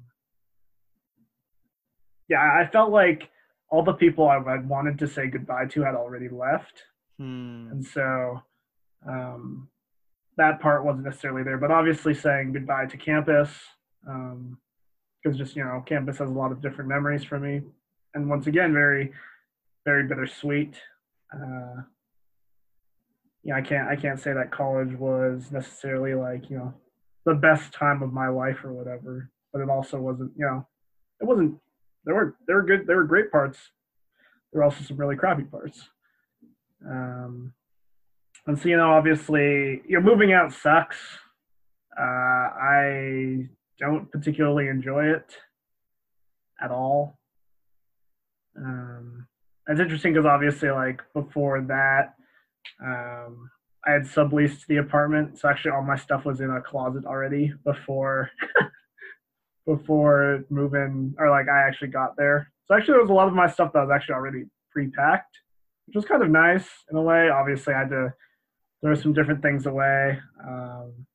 yeah, 2.30 2.40
I 2.40 2.70
felt 2.72 2.92
like 2.92 3.30
all 3.70 3.84
the 3.84 3.94
people 3.94 4.30
I 4.30 4.36
had 4.36 4.70
wanted 4.70 4.98
to 5.00 5.08
say 5.08 5.28
goodbye 5.28 5.66
to 5.72 5.82
had 5.82 5.96
already 5.96 6.30
left, 6.30 6.84
hmm. 7.18 7.68
and 7.72 7.86
so 7.86 8.42
um, 9.08 9.68
that 10.38 10.62
part 10.62 10.86
wasn't 10.86 11.06
necessarily 11.06 11.44
there. 11.44 11.58
But 11.58 11.72
obviously, 11.72 12.14
saying 12.14 12.54
goodbye 12.54 12.86
to 12.86 12.98
campus. 12.98 13.50
Um, 14.08 14.58
because 15.22 15.38
just 15.38 15.56
you 15.56 15.64
know 15.64 15.84
campus 15.86 16.18
has 16.18 16.30
a 16.30 16.34
lot 16.34 16.52
of 16.52 16.62
different 16.62 16.90
memories 16.90 17.24
for 17.24 17.40
me. 17.40 17.62
And 18.14 18.30
once 18.30 18.48
again 18.48 18.74
very 18.74 19.12
very 19.86 20.08
bittersweet. 20.08 20.76
Uh 21.34 21.84
yeah 23.44 23.56
i 23.56 23.62
can't 23.62 23.88
i 23.88 23.96
can't 23.96 24.20
say 24.20 24.34
that 24.34 24.52
college 24.52 24.94
was 24.96 25.50
necessarily 25.50 26.14
like 26.14 26.50
you 26.50 26.58
know 26.58 26.74
the 27.26 27.34
best 27.34 27.72
time 27.72 28.04
of 28.04 28.12
my 28.12 28.28
life 28.28 28.66
or 28.66 28.74
whatever 28.74 29.32
but 29.54 29.62
it 29.62 29.70
also 29.70 29.98
wasn't 29.98 30.30
you 30.36 30.46
know 30.46 30.68
it 31.22 31.26
wasn't 31.26 31.58
there 32.06 32.16
were 32.16 32.36
there 32.48 32.56
were 32.56 32.64
good 32.64 32.88
there 32.88 32.98
were 32.98 33.04
great 33.04 33.32
parts. 33.32 33.60
There 34.52 34.60
were 34.60 34.64
also 34.64 34.84
some 34.84 34.98
really 34.98 35.16
crappy 35.16 35.44
parts. 35.44 35.90
Um 36.86 37.54
and 38.48 38.58
so 38.58 38.70
you 38.70 38.78
know 38.78 38.92
obviously 38.92 39.82
you 39.88 40.00
know 40.00 40.02
moving 40.02 40.34
out 40.34 40.54
sucks. 40.54 40.98
Uh 41.98 42.02
i 42.02 43.48
don't 43.80 44.12
particularly 44.12 44.68
enjoy 44.68 45.06
it 45.06 45.36
at 46.62 46.72
all. 46.72 47.20
Um, 48.58 49.28
it's 49.68 49.80
interesting 49.80 50.14
because 50.14 50.26
obviously, 50.26 50.70
like 50.70 51.02
before 51.14 51.62
that, 51.62 52.16
um, 52.84 53.50
I 53.88 53.92
had 53.92 54.04
subleased 54.04 54.66
the 54.68 54.78
apartment, 54.78 55.40
so 55.40 55.48
actually 55.48 55.72
all 55.72 55.84
my 55.84 55.96
stuff 55.96 56.26
was 56.26 56.42
in 56.42 56.50
a 56.50 56.62
closet 56.62 57.06
already 57.06 57.54
before 57.64 58.30
before 59.66 60.44
moving, 60.50 61.16
or 61.18 61.30
like 61.30 61.48
I 61.48 61.68
actually 61.68 61.90
got 61.90 62.18
there. 62.18 62.52
So 62.66 62.76
actually, 62.76 62.94
there 62.94 63.02
was 63.02 63.10
a 63.10 63.14
lot 63.14 63.28
of 63.28 63.34
my 63.34 63.48
stuff 63.48 63.72
that 63.74 63.82
was 63.82 63.92
actually 63.94 64.16
already 64.16 64.44
pre-packed, 64.72 65.38
which 65.86 65.96
was 65.96 66.06
kind 66.06 66.24
of 66.24 66.30
nice 66.30 66.68
in 66.92 66.98
a 66.98 67.02
way. 67.02 67.30
Obviously, 67.30 67.74
I 67.74 67.80
had 67.80 67.90
to 67.90 68.14
throw 68.82 68.96
some 68.96 69.14
different 69.14 69.42
things 69.42 69.66
away. 69.66 70.20
Um, 70.46 71.06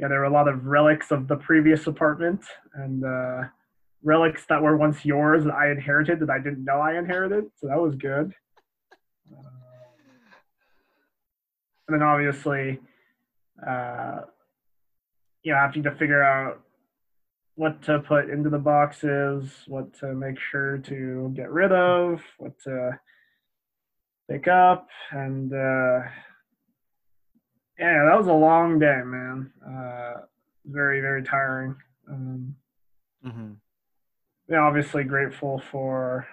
yeah, 0.00 0.08
there 0.08 0.20
were 0.20 0.24
a 0.24 0.32
lot 0.32 0.48
of 0.48 0.64
relics 0.64 1.10
of 1.10 1.28
the 1.28 1.36
previous 1.36 1.86
apartment 1.86 2.40
and 2.72 3.04
uh, 3.04 3.42
relics 4.02 4.46
that 4.48 4.62
were 4.62 4.78
once 4.78 5.04
yours 5.04 5.44
that 5.44 5.52
I 5.52 5.70
inherited 5.70 6.20
that 6.20 6.30
I 6.30 6.38
didn't 6.38 6.64
know 6.64 6.80
I 6.80 6.98
inherited. 6.98 7.44
So 7.56 7.66
that 7.66 7.78
was 7.78 7.96
good. 7.96 8.32
Uh, 9.30 9.42
and 11.86 11.94
then 11.94 12.02
obviously, 12.02 12.80
uh, 13.66 14.20
you 15.42 15.52
know, 15.52 15.58
having 15.58 15.82
to 15.82 15.94
figure 15.96 16.22
out 16.22 16.62
what 17.56 17.82
to 17.82 17.98
put 17.98 18.30
into 18.30 18.48
the 18.48 18.58
boxes, 18.58 19.50
what 19.66 19.92
to 19.98 20.14
make 20.14 20.38
sure 20.50 20.78
to 20.78 21.30
get 21.36 21.50
rid 21.50 21.72
of, 21.72 22.22
what 22.38 22.58
to 22.60 22.98
pick 24.30 24.48
up, 24.48 24.88
and 25.10 25.52
uh, 25.52 26.00
yeah, 27.80 28.04
that 28.04 28.18
was 28.18 28.26
a 28.26 28.32
long 28.32 28.78
day, 28.78 29.00
man. 29.02 29.50
Uh, 29.66 30.20
very, 30.66 31.00
very 31.00 31.22
tiring. 31.22 31.74
Um, 32.10 32.54
mm-hmm. 33.26 33.52
Yeah, 34.50 34.60
obviously 34.60 35.02
grateful 35.02 35.62
for 35.70 36.28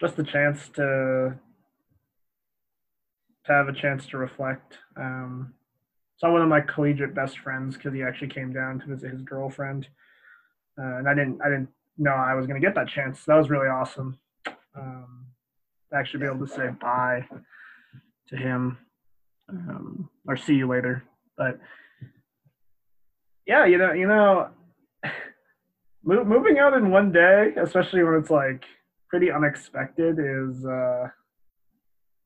just 0.00 0.16
the 0.16 0.22
chance 0.22 0.68
to 0.76 1.36
to 3.46 3.52
have 3.52 3.68
a 3.68 3.72
chance 3.72 4.06
to 4.06 4.18
reflect. 4.18 4.78
Um, 4.96 5.54
saw 6.18 6.30
one 6.30 6.42
of 6.42 6.48
my 6.48 6.60
collegiate 6.60 7.14
best 7.14 7.38
friends 7.38 7.76
because 7.76 7.92
he 7.92 8.04
actually 8.04 8.28
came 8.28 8.52
down 8.52 8.78
to 8.78 8.86
visit 8.86 9.10
his 9.10 9.22
girlfriend, 9.22 9.88
uh, 10.78 10.98
and 10.98 11.08
I 11.08 11.14
didn't 11.14 11.40
I 11.42 11.48
didn't 11.48 11.70
know 11.98 12.12
I 12.12 12.34
was 12.34 12.46
going 12.46 12.60
to 12.60 12.64
get 12.64 12.76
that 12.76 12.88
chance. 12.88 13.24
That 13.24 13.34
was 13.34 13.50
really 13.50 13.68
awesome. 13.68 14.16
Um, 14.76 15.26
to 15.90 15.98
actually 15.98 16.20
be 16.20 16.26
able 16.26 16.46
to 16.46 16.52
say 16.52 16.68
bye 16.80 17.26
to 18.28 18.36
him 18.36 18.78
um, 19.50 20.08
or 20.26 20.36
see 20.36 20.54
you 20.54 20.68
later. 20.68 21.04
But 21.36 21.58
yeah, 23.46 23.66
you 23.66 23.78
know, 23.78 23.92
you 23.92 24.06
know, 24.06 24.50
moving 26.04 26.58
out 26.58 26.74
in 26.74 26.90
one 26.90 27.12
day, 27.12 27.52
especially 27.60 28.02
when 28.02 28.14
it's 28.14 28.30
like 28.30 28.64
pretty 29.08 29.30
unexpected, 29.30 30.18
is. 30.18 30.64
Uh, 30.64 31.08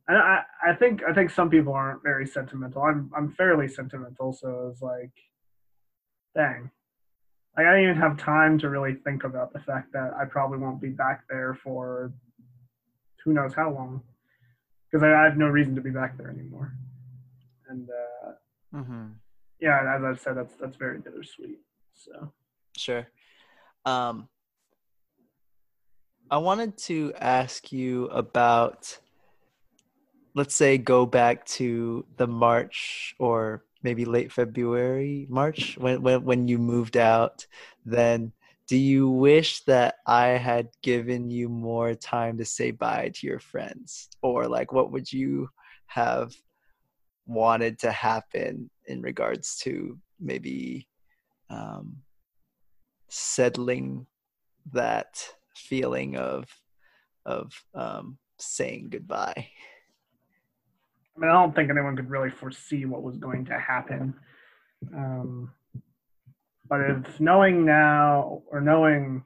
I 0.07 0.43
I 0.63 0.75
think 0.75 1.03
I 1.09 1.15
think 1.15 1.31
some 1.31 1.49
people 1.49 1.73
aren't 1.73 2.03
very 2.03 2.27
sentimental. 2.27 2.83
I'm 2.83 3.11
I'm 3.17 3.33
fairly 3.33 3.69
sentimental, 3.69 4.35
so 4.35 4.69
it's 4.71 4.83
like, 4.83 5.13
dang, 6.37 6.71
like 7.57 7.67
I 7.67 7.71
didn't 7.71 7.91
even 7.91 8.03
have 8.03 8.19
time 8.19 8.59
to 8.59 8.69
really 8.69 8.97
think 8.97 9.25
about 9.25 9.55
the 9.55 9.61
fact 9.61 9.95
that 9.95 10.13
I 10.15 10.27
probably 10.27 10.59
won't 10.59 10.81
be 10.81 10.91
back 10.91 11.23
there 11.31 11.55
for 11.55 12.13
who 13.25 13.33
knows 13.33 13.55
how 13.55 13.73
long, 13.73 14.03
because 14.91 15.03
I, 15.03 15.11
I 15.15 15.25
have 15.25 15.39
no 15.39 15.49
reason 15.49 15.75
to 15.77 15.81
be 15.81 15.89
back 15.89 16.19
there 16.19 16.29
anymore 16.29 16.75
and 17.75 17.89
uh, 17.91 18.33
mm-hmm. 18.77 19.07
yeah, 19.61 19.95
as 19.97 20.03
I've 20.05 20.21
said, 20.21 20.37
that's 20.37 20.55
that's 20.55 20.77
very 20.77 20.99
bittersweet. 20.99 21.61
So 21.95 22.33
sure. 22.77 23.07
Um, 23.85 24.29
I 26.31 26.39
wanted 26.39 26.79
to 26.89 27.13
ask 27.21 27.71
you 27.73 28.07
about, 28.07 28.99
let's 30.35 30.55
say, 30.55 30.79
go 30.79 31.05
back 31.05 31.45
to 31.59 32.07
the 32.17 32.27
March 32.27 33.15
or 33.19 33.65
maybe 33.83 34.05
late 34.05 34.33
February, 34.33 35.27
March 35.29 35.77
when 35.77 36.03
when 36.03 36.25
when 36.25 36.49
you 36.49 36.59
moved 36.59 36.97
out. 36.97 37.47
Then, 37.85 38.33
do 38.69 38.77
you 38.77 39.11
wish 39.11 39.65
that 39.65 39.97
I 40.07 40.29
had 40.29 40.69
given 40.83 41.31
you 41.31 41.49
more 41.49 41.95
time 41.95 42.39
to 42.39 42.45
say 42.45 42.71
bye 42.71 43.11
to 43.15 43.27
your 43.27 43.41
friends, 43.41 44.09
or 44.23 44.49
like, 44.49 44.73
what 44.73 44.91
would 44.93 45.13
you 45.13 45.51
have 45.87 46.35
wanted 47.27 47.79
to 47.81 47.91
happen 47.91 48.71
in 48.87 49.03
regards 49.03 49.57
to 49.59 49.99
maybe 50.21 50.89
um, 51.51 51.97
settling 53.09 54.07
that 54.73 55.29
feeling 55.57 56.17
of 56.17 56.47
of 57.27 57.53
um, 57.75 58.19
saying 58.39 58.89
goodbye. 58.91 59.49
I 61.17 61.21
mean, 61.21 61.31
I 61.31 61.35
don't 61.35 61.55
think 61.55 61.71
anyone 61.71 61.97
could 61.97 62.11
really 62.11 62.31
foresee 62.31 62.85
what 62.85 63.03
was 63.03 63.17
going 63.17 63.45
to 63.47 63.59
happen. 63.59 64.15
Um, 64.95 65.53
but 66.69 66.81
if 66.81 67.21
knowing 67.21 67.65
now, 67.65 68.43
or 68.51 68.61
knowing 68.61 69.25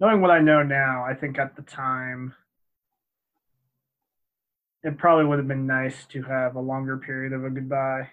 knowing 0.00 0.20
what 0.20 0.30
I 0.30 0.40
know 0.40 0.62
now, 0.62 1.04
I 1.04 1.14
think 1.14 1.38
at 1.38 1.56
the 1.56 1.62
time 1.62 2.34
it 4.82 4.98
probably 4.98 5.24
would 5.24 5.38
have 5.38 5.48
been 5.48 5.66
nice 5.66 6.04
to 6.06 6.22
have 6.22 6.56
a 6.56 6.60
longer 6.60 6.96
period 6.98 7.32
of 7.32 7.44
a 7.44 7.50
goodbye. 7.50 8.08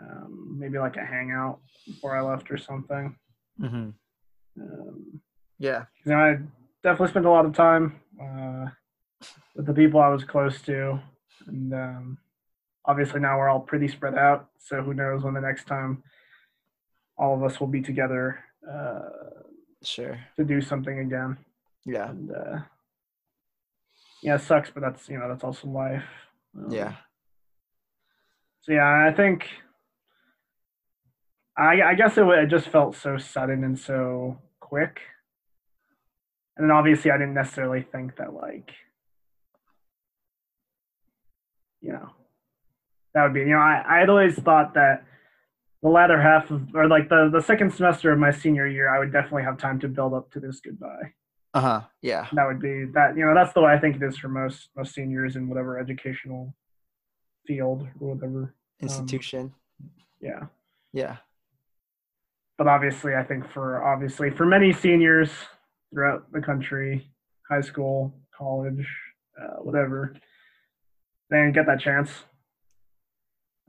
um, 0.00 0.56
maybe 0.58 0.78
like 0.78 0.96
a 0.96 1.04
hangout 1.04 1.58
before 1.86 2.16
I 2.16 2.20
left 2.20 2.50
or 2.52 2.56
something. 2.56 3.16
Mm-hmm. 3.60 3.90
Um, 4.62 5.20
Yeah. 5.58 5.84
you 6.04 6.12
know, 6.12 6.18
I 6.18 6.38
definitely 6.84 7.08
spent 7.08 7.26
a 7.26 7.30
lot 7.30 7.44
of 7.46 7.52
time 7.54 8.00
uh, 8.20 8.66
with 9.56 9.66
the 9.66 9.74
people 9.74 10.00
I 10.00 10.08
was 10.08 10.22
close 10.24 10.62
to, 10.62 11.00
and 11.48 11.74
um, 11.74 12.18
obviously 12.84 13.18
now 13.20 13.36
we're 13.38 13.48
all 13.48 13.58
pretty 13.60 13.88
spread 13.88 14.14
out. 14.16 14.48
So 14.58 14.82
who 14.82 14.94
knows 14.94 15.24
when 15.24 15.34
the 15.34 15.40
next 15.40 15.66
time 15.66 16.02
all 17.16 17.34
of 17.34 17.42
us 17.42 17.58
will 17.58 17.66
be 17.66 17.82
together 17.82 18.38
uh, 18.70 19.00
Sure. 19.82 20.16
to 20.36 20.44
do 20.44 20.60
something 20.60 21.00
again. 21.00 21.36
Yeah. 21.84 22.10
And 22.10 22.30
uh, 22.30 22.58
yeah, 24.22 24.34
it 24.36 24.40
sucks, 24.40 24.70
but 24.70 24.80
that's 24.80 25.08
you 25.08 25.18
know 25.18 25.28
that's 25.28 25.44
also 25.44 25.68
life. 25.68 26.04
Um, 26.56 26.70
Yeah. 26.70 26.94
So 28.60 28.72
yeah, 28.72 29.06
I 29.08 29.14
think 29.14 29.48
I 31.56 31.82
I 31.82 31.94
guess 31.94 32.16
it, 32.18 32.26
it 32.26 32.46
just 32.48 32.68
felt 32.68 32.96
so 32.96 33.16
sudden 33.18 33.64
and 33.64 33.78
so 33.78 34.38
quick. 34.60 35.00
And 36.56 36.68
then 36.68 36.76
obviously 36.76 37.10
I 37.10 37.18
didn't 37.18 37.34
necessarily 37.34 37.82
think 37.82 38.16
that 38.16 38.34
like 38.34 38.72
you 41.80 41.92
know 41.92 42.10
that 43.14 43.22
would 43.22 43.34
be 43.34 43.40
you 43.40 43.50
know 43.50 43.58
I 43.58 43.84
I 43.88 43.98
had 44.00 44.10
always 44.10 44.34
thought 44.36 44.74
that 44.74 45.04
the 45.82 45.88
latter 45.88 46.20
half 46.20 46.50
of 46.50 46.74
or 46.74 46.88
like 46.88 47.08
the 47.08 47.30
the 47.32 47.40
second 47.40 47.72
semester 47.72 48.12
of 48.12 48.18
my 48.18 48.32
senior 48.32 48.66
year 48.66 48.92
I 48.94 48.98
would 48.98 49.12
definitely 49.12 49.44
have 49.44 49.58
time 49.58 49.78
to 49.80 49.88
build 49.88 50.12
up 50.14 50.30
to 50.32 50.40
this 50.40 50.60
goodbye. 50.60 51.12
Uh 51.54 51.60
huh. 51.60 51.80
Yeah. 52.02 52.26
That 52.32 52.46
would 52.46 52.60
be 52.60 52.84
that 52.94 53.16
you 53.16 53.24
know 53.24 53.34
that's 53.34 53.52
the 53.54 53.60
way 53.62 53.72
I 53.72 53.78
think 53.78 53.96
it 53.96 54.02
is 54.02 54.16
for 54.18 54.28
most 54.28 54.68
most 54.76 54.94
seniors 54.94 55.36
in 55.36 55.48
whatever 55.48 55.78
educational 55.78 56.54
field 57.46 57.86
or 58.00 58.14
whatever. 58.14 58.54
Institution. 58.80 59.52
Yeah. 60.20 60.46
yeah. 60.92 61.16
but 62.58 62.66
obviously 62.66 63.14
i 63.14 63.22
think 63.22 63.48
for 63.52 63.84
obviously 63.84 64.30
for 64.30 64.44
many 64.44 64.72
seniors 64.72 65.30
throughout 65.92 66.30
the 66.32 66.40
country 66.40 67.08
high 67.48 67.60
school 67.60 68.12
college 68.36 68.84
uh, 69.40 69.56
whatever 69.62 70.14
they 71.30 71.36
didn't 71.36 71.52
get 71.54 71.66
that 71.66 71.78
chance 71.80 72.10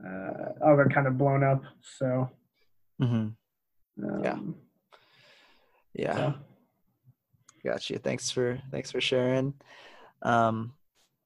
uh, 0.04 0.52
all 0.64 0.76
got 0.76 0.92
kind 0.92 1.06
of 1.06 1.16
blown 1.16 1.44
up 1.44 1.62
so 1.98 2.28
Mm-hmm. 3.00 4.04
um, 4.04 4.22
Yeah. 4.24 4.38
Yeah. 5.94 6.16
so, 6.16 6.34
Gotcha. 7.64 7.98
Thanks 7.98 8.30
for 8.30 8.60
thanks 8.70 8.90
for 8.90 9.00
sharing. 9.00 9.54
Um, 10.22 10.72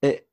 it 0.03 0.27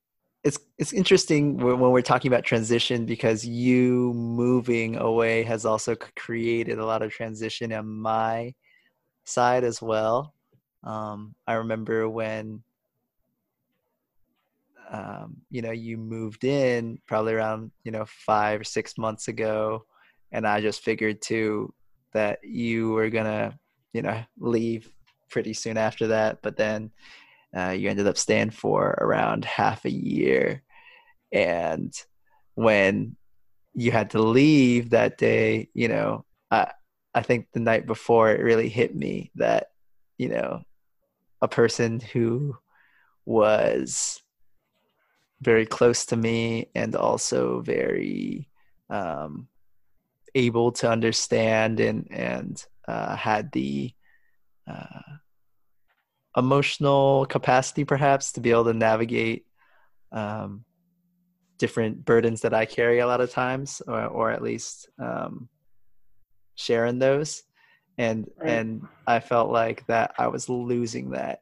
it's 0.44 0.60
it's 0.78 0.94
interesting 0.94 1.58
when, 1.58 1.80
when 1.80 1.92
we're 1.92 2.02
talking 2.02 2.32
about 2.32 2.44
transition 2.44 3.06
because 3.06 3.46
you 3.46 4.14
moving 4.14 4.96
away 4.98 5.44
has 5.44 5.66
also 5.66 5.96
created 6.16 6.80
a 6.80 6.86
lot 6.86 7.04
of 7.04 7.12
transition 7.12 7.72
on 7.72 7.88
my 7.88 8.54
side 9.24 9.64
as 9.64 9.82
well. 9.82 10.34
Um, 10.84 11.36
I 11.46 11.54
remember 11.54 12.10
when 12.10 12.64
um, 14.90 15.38
you 15.52 15.62
know 15.62 15.72
you 15.72 15.98
moved 15.98 16.44
in 16.44 17.00
probably 17.08 17.34
around 17.34 17.72
you 17.84 17.92
know 17.92 18.06
five 18.08 18.62
or 18.62 18.64
six 18.64 18.98
months 18.98 19.28
ago, 19.28 19.86
and 20.32 20.48
I 20.48 20.62
just 20.62 20.84
figured 20.84 21.22
too 21.22 21.72
that 22.14 22.40
you 22.44 22.90
were 22.90 23.12
gonna 23.12 23.58
you 23.94 24.02
know 24.02 24.24
leave 24.40 24.92
pretty 25.32 25.54
soon 25.54 25.78
after 25.78 26.08
that, 26.08 26.42
but 26.42 26.58
then 26.58 26.92
uh, 27.56 27.70
you 27.72 27.90
ended 27.90 28.08
up 28.08 28.18
staying 28.18 28.52
for 28.52 28.90
around 29.00 29.46
half 29.46 29.86
a 29.86 29.92
year. 29.92 30.62
And 31.32 31.94
when 32.56 33.16
you 33.74 33.92
had 33.92 34.12
to 34.12 34.22
leave 34.22 34.92
that 34.92 35.18
day, 35.18 35.70
you 35.74 35.88
know, 35.88 36.26
I 36.52 36.72
I 37.14 37.22
think 37.22 37.48
the 37.54 37.60
night 37.60 37.86
before 37.86 38.32
it 38.32 38.42
really 38.42 38.70
hit 38.70 38.96
me 38.96 39.32
that, 39.36 39.72
you 40.18 40.30
know, 40.30 40.64
a 41.42 41.48
person 41.48 42.00
who 42.00 42.56
was 43.26 44.22
very 45.42 45.66
close 45.66 46.06
to 46.06 46.16
me 46.16 46.70
and 46.76 46.96
also 46.96 47.62
very 47.62 48.50
um, 48.90 49.48
able 50.36 50.72
to 50.72 50.90
understand 50.90 51.80
and 51.80 52.08
and 52.12 52.64
uh, 52.88 53.16
had 53.16 53.52
the 53.52 53.94
uh, 54.72 55.18
emotional 56.38 57.26
capacity 57.26 57.84
perhaps 57.84 58.32
to 58.34 58.42
be 58.42 58.52
able 58.52 58.66
to 58.66 58.74
navigate 58.74 59.46
um, 60.12 60.64
different 61.60 62.06
burdens 62.06 62.42
that 62.42 62.54
I 62.54 62.66
carry 62.66 63.00
a 63.00 63.08
lot 63.08 63.22
of 63.22 63.32
times, 63.32 63.82
or, 63.88 64.06
or 64.06 64.32
at 64.32 64.42
least 64.42 64.90
um, 65.00 65.50
sharing 66.56 67.00
those. 67.00 67.44
And 67.98 68.28
Right. 68.38 68.50
and 68.50 68.88
I 69.06 69.20
felt 69.20 69.52
like 69.52 69.86
that 69.88 70.14
I 70.18 70.28
was 70.28 70.50
losing 70.50 71.12
that 71.12 71.42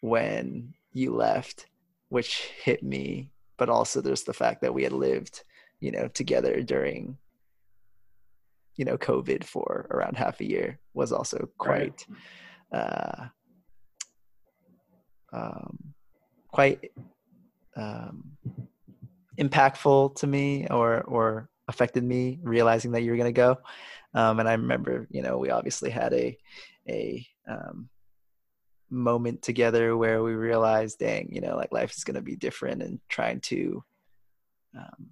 when 0.00 0.74
you 0.92 1.14
left, 1.14 1.66
which 2.08 2.48
hit 2.64 2.82
me. 2.82 3.30
But 3.58 3.68
also, 3.68 4.00
there's 4.00 4.24
the 4.24 4.32
fact 4.32 4.62
that 4.62 4.74
we 4.74 4.82
had 4.82 4.92
lived, 4.92 5.44
you 5.80 5.92
know, 5.92 6.08
together 6.08 6.62
during, 6.62 7.18
you 8.76 8.84
know, 8.84 8.96
COVID 8.96 9.44
for 9.44 9.86
around 9.90 10.16
half 10.16 10.40
a 10.40 10.48
year 10.48 10.78
was 10.94 11.12
also 11.12 11.48
Right. 11.64 11.94
quite 11.96 12.06
uh, 12.72 13.26
um, 15.32 15.94
quite 16.50 16.92
um, 17.76 18.36
impactful 19.38 20.14
to 20.16 20.26
me 20.26 20.66
or 20.68 21.02
or 21.02 21.48
affected 21.68 22.04
me 22.04 22.38
realizing 22.42 22.92
that 22.92 23.02
you 23.02 23.10
were 23.10 23.16
going 23.16 23.32
to 23.32 23.40
go 23.40 23.56
um, 24.14 24.40
and 24.40 24.48
i 24.48 24.52
remember 24.52 25.06
you 25.10 25.22
know 25.22 25.38
we 25.38 25.48
obviously 25.50 25.90
had 25.90 26.12
a 26.12 26.36
a 26.88 27.26
um, 27.48 27.88
moment 28.90 29.40
together 29.40 29.96
where 29.96 30.22
we 30.22 30.32
realized 30.34 30.98
dang 30.98 31.28
you 31.32 31.40
know 31.40 31.56
like 31.56 31.72
life 31.72 31.96
is 31.96 32.04
going 32.04 32.14
to 32.14 32.20
be 32.20 32.36
different 32.36 32.82
and 32.82 33.00
trying 33.08 33.40
to 33.40 33.82
um, 34.76 35.08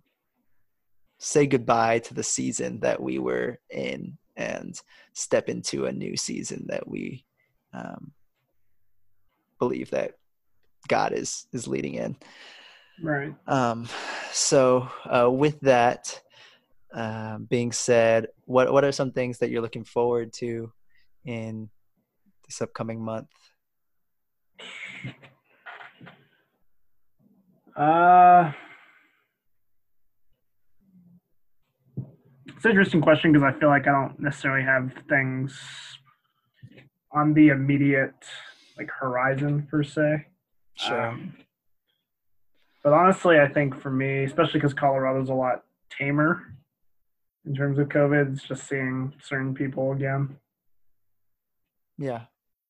say 1.20 1.46
goodbye 1.46 1.98
to 1.98 2.14
the 2.14 2.22
season 2.22 2.80
that 2.80 3.00
we 3.00 3.18
were 3.18 3.58
in 3.70 4.16
and 4.36 4.80
step 5.12 5.50
into 5.50 5.84
a 5.84 5.92
new 5.92 6.16
season 6.16 6.64
that 6.68 6.88
we 6.88 7.24
um, 7.74 8.10
believe 9.58 9.90
that 9.90 10.12
God 10.88 11.12
is 11.12 11.46
is 11.52 11.68
leading 11.68 11.94
in. 11.94 12.16
right 13.02 13.34
Um, 13.46 13.86
so, 14.32 14.88
uh, 15.04 15.30
with 15.30 15.60
that 15.60 16.20
uh, 16.94 17.38
being 17.38 17.70
said, 17.70 18.28
what 18.46 18.72
what 18.72 18.84
are 18.84 18.92
some 18.92 19.12
things 19.12 19.38
that 19.38 19.50
you're 19.50 19.62
looking 19.62 19.84
forward 19.84 20.32
to 20.34 20.72
in 21.26 21.68
this 22.46 22.62
upcoming 22.62 23.04
month? 23.04 23.28
Uh, 27.76 28.52
it's 32.60 32.66
an 32.66 32.72
interesting 32.72 33.00
question 33.00 33.32
because 33.32 33.42
I 33.42 33.58
feel 33.58 33.70
like 33.70 33.88
I 33.88 33.92
don't 33.92 34.20
necessarily 34.20 34.62
have 34.62 34.92
things 35.08 35.58
on 37.10 37.32
the 37.32 37.48
immediate 37.48 38.12
like 38.76 38.90
horizon 38.90 39.66
per 39.70 39.82
se. 39.82 40.26
Um, 40.90 41.36
but 42.84 42.92
honestly, 42.92 43.40
I 43.40 43.48
think 43.48 43.80
for 43.80 43.90
me, 43.90 44.24
especially 44.24 44.60
because 44.60 44.74
Colorado's 44.74 45.30
a 45.30 45.32
lot 45.32 45.64
tamer 45.88 46.54
in 47.46 47.54
terms 47.54 47.78
of 47.78 47.88
COVID, 47.88 48.34
it's 48.34 48.42
just 48.42 48.68
seeing 48.68 49.14
certain 49.22 49.54
people 49.54 49.92
again. 49.92 50.36
yeah. 51.96 52.24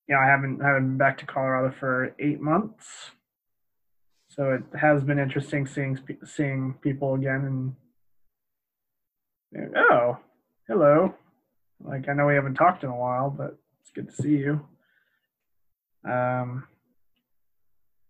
You 0.07 0.15
know, 0.15 0.21
I 0.21 0.27
haven't 0.27 0.63
haven't 0.63 0.87
been 0.87 0.99
back 0.99 1.19
to 1.19 1.27
Colorado 1.27 1.75
for 1.81 2.15
eight 2.21 2.41
months, 2.41 3.11
so 4.29 4.53
it 4.53 4.63
has 4.79 5.03
been 5.03 5.19
interesting 5.19 5.67
seeing 5.67 5.99
seeing 6.25 6.75
people 6.75 7.15
again 7.15 7.45
and 7.45 7.75
oh, 9.77 10.19
hello. 10.69 11.15
Like 11.83 12.09
I 12.09 12.13
know 12.13 12.27
we 12.27 12.35
haven't 12.35 12.55
talked 12.55 12.85
in 12.85 12.91
a 12.91 12.97
while, 12.97 13.31
but 13.31 13.59
it's 13.81 13.91
good 13.91 14.09
to 14.09 14.23
see 14.23 14.37
you. 14.37 14.61
Um, 16.09 16.65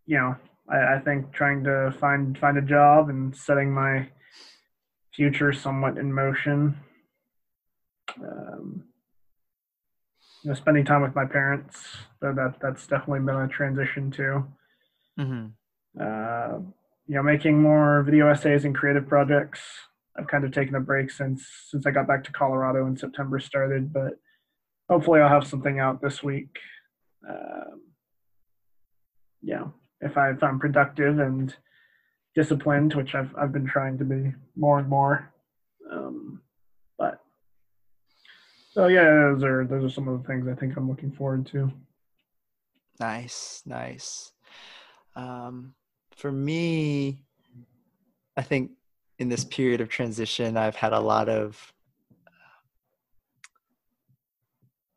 you 0.06 0.18
know, 0.18 0.36
I, 0.68 0.96
I 0.96 0.98
think 1.00 1.32
trying 1.32 1.64
to 1.64 1.94
find 2.00 2.36
find 2.38 2.58
a 2.58 2.62
job 2.62 3.08
and 3.08 3.34
setting 3.36 3.72
my 3.72 4.08
future 5.14 5.52
somewhat 5.52 5.98
in 5.98 6.12
motion. 6.12 6.76
Um, 8.20 8.84
you 10.42 10.48
know, 10.48 10.54
spending 10.54 10.84
time 10.84 11.02
with 11.02 11.14
my 11.14 11.26
parents. 11.26 11.96
That, 12.20 12.36
that 12.36 12.54
that's 12.60 12.86
definitely 12.86 13.20
been 13.20 13.36
a 13.36 13.48
transition 13.48 14.10
too. 14.10 14.44
Mm-hmm. 15.18 15.46
Uh, 16.00 16.58
you 17.06 17.16
know, 17.16 17.22
making 17.22 17.60
more 17.60 18.02
video 18.02 18.28
essays 18.28 18.64
and 18.64 18.74
creative 18.74 19.08
projects. 19.08 19.60
I've 20.16 20.26
kind 20.26 20.44
of 20.44 20.52
taken 20.52 20.74
a 20.74 20.80
break 20.80 21.10
since 21.10 21.46
since 21.68 21.86
I 21.86 21.90
got 21.90 22.08
back 22.08 22.24
to 22.24 22.32
Colorado 22.32 22.86
and 22.86 22.98
September 22.98 23.38
started, 23.38 23.92
but 23.92 24.14
hopefully 24.88 25.20
I'll 25.20 25.28
have 25.28 25.46
something 25.46 25.78
out 25.78 26.02
this 26.02 26.22
week. 26.22 26.56
Um, 27.28 27.82
yeah, 29.42 29.66
if 30.00 30.16
I 30.16 30.30
if 30.30 30.42
I'm 30.42 30.58
productive 30.58 31.18
and 31.18 31.54
disciplined, 32.34 32.94
which 32.94 33.14
I've 33.14 33.34
I've 33.36 33.52
been 33.52 33.66
trying 33.66 33.98
to 33.98 34.04
be 34.04 34.32
more 34.56 34.78
and 34.78 34.88
more. 34.88 35.32
Um, 35.90 36.42
but 36.98 37.20
so 38.72 38.88
yeah, 38.88 39.04
those 39.04 39.44
are 39.44 39.64
those 39.64 39.84
are 39.84 39.94
some 39.94 40.08
of 40.08 40.20
the 40.20 40.26
things 40.26 40.46
I 40.48 40.54
think 40.54 40.76
I'm 40.76 40.88
looking 40.88 41.12
forward 41.12 41.46
to. 41.46 41.72
Nice, 42.98 43.62
nice. 43.64 44.32
Um, 45.16 45.74
for 46.16 46.30
me, 46.30 47.22
I 48.36 48.42
think 48.42 48.72
in 49.20 49.28
this 49.28 49.44
period 49.44 49.82
of 49.82 49.90
transition, 49.90 50.56
I've 50.56 50.74
had 50.74 50.94
a 50.94 50.98
lot 50.98 51.28
of 51.28 51.72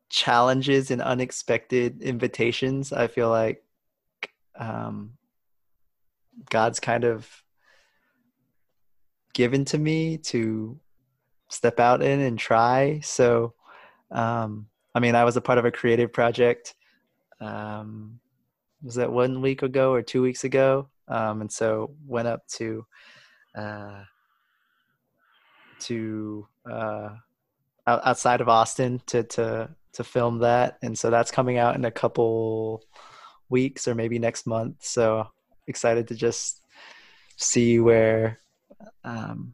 challenges 0.09 0.91
and 0.91 1.01
unexpected 1.01 2.01
invitations. 2.01 2.93
I 2.93 3.07
feel 3.07 3.29
like 3.29 3.65
um, 4.57 5.17
God's 6.49 6.79
kind 6.79 7.03
of 7.03 7.29
given 9.33 9.65
to 9.65 9.77
me 9.77 10.17
to 10.19 10.79
step 11.49 11.81
out 11.81 12.01
in 12.01 12.21
and 12.21 12.39
try. 12.39 13.01
So, 13.01 13.53
um, 14.09 14.67
I 14.95 15.01
mean, 15.01 15.15
I 15.15 15.25
was 15.25 15.35
a 15.35 15.41
part 15.41 15.57
of 15.57 15.65
a 15.65 15.71
creative 15.71 16.13
project. 16.13 16.75
Um, 17.41 18.21
was 18.81 18.95
that 18.95 19.11
one 19.11 19.41
week 19.41 19.63
ago 19.63 19.91
or 19.91 20.01
two 20.01 20.21
weeks 20.21 20.45
ago? 20.45 20.87
Um, 21.09 21.41
and 21.41 21.51
so 21.51 21.93
went 22.07 22.29
up 22.29 22.47
to 22.59 22.85
uh, 23.53 24.03
to 25.83 26.47
uh, 26.69 27.09
outside 27.87 28.41
of 28.41 28.49
Austin 28.49 29.01
to 29.07 29.23
to 29.23 29.69
to 29.93 30.03
film 30.03 30.39
that, 30.39 30.77
and 30.81 30.97
so 30.97 31.09
that's 31.09 31.31
coming 31.31 31.57
out 31.57 31.75
in 31.75 31.85
a 31.85 31.91
couple 31.91 32.83
weeks 33.49 33.87
or 33.87 33.95
maybe 33.95 34.19
next 34.19 34.47
month. 34.47 34.77
So 34.83 35.27
excited 35.67 36.07
to 36.07 36.15
just 36.15 36.61
see 37.37 37.79
where, 37.79 38.39
um, 39.03 39.53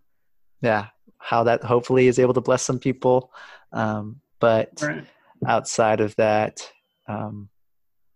yeah, 0.62 0.88
how 1.18 1.44
that 1.44 1.63
hopefully 1.63 2.08
is 2.08 2.20
able 2.20 2.34
to 2.34 2.42
bless 2.42 2.63
some 2.63 2.80
people. 2.80 3.32
Um, 3.74 4.22
but 4.39 4.82
right. 4.82 5.06
outside 5.46 6.00
of 6.00 6.15
that, 6.15 6.62
um, 7.08 7.50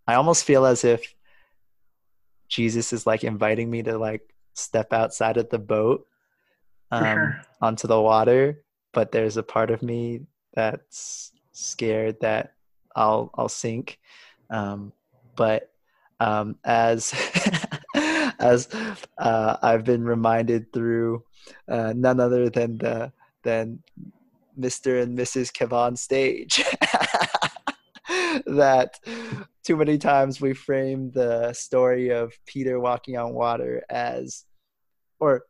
I 0.08 0.16
almost 0.16 0.46
feel 0.46 0.66
as 0.66 0.84
if 0.84 1.14
Jesus 2.48 2.94
is 2.94 3.06
like 3.06 3.24
inviting 3.24 3.70
me 3.70 3.84
to 3.84 3.98
like 3.98 4.22
step 4.54 4.94
outside 4.94 5.38
of 5.38 5.50
the 5.50 5.60
boat 5.60 6.06
um, 6.94 7.04
sure. 7.04 7.42
onto 7.62 7.88
the 7.88 8.00
water, 8.02 8.64
but 8.94 9.12
there's 9.12 9.38
a 9.38 9.44
part 9.44 9.72
of 9.72 9.82
me 9.82 10.22
that's 10.54 11.32
scared 11.52 12.20
that 12.22 12.54
I'll 12.96 13.32
I'll 13.36 13.50
sink. 13.50 14.00
Um, 14.50 14.94
but 15.36 15.72
um, 16.20 16.58
as 16.64 17.14
as 18.40 18.68
uh, 19.18 19.58
I've 19.62 19.84
been 19.84 20.04
reminded 20.04 20.72
through 20.72 21.24
uh, 21.68 21.94
none 21.96 22.20
other 22.20 22.50
than 22.50 22.78
the 22.78 23.12
than 23.44 23.84
Mr. 24.58 25.02
and 25.02 25.18
Mrs. 25.18 25.52
Kevon 25.52 25.98
stage 25.98 26.64
that 28.46 29.00
too 29.64 29.76
many 29.76 29.98
times 29.98 30.40
we 30.40 30.54
frame 30.54 31.12
the 31.12 31.52
story 31.54 32.10
of 32.10 32.34
Peter 32.46 32.80
walking 32.80 33.18
on 33.18 33.34
water 33.34 33.84
as 33.90 34.46
or 35.20 35.44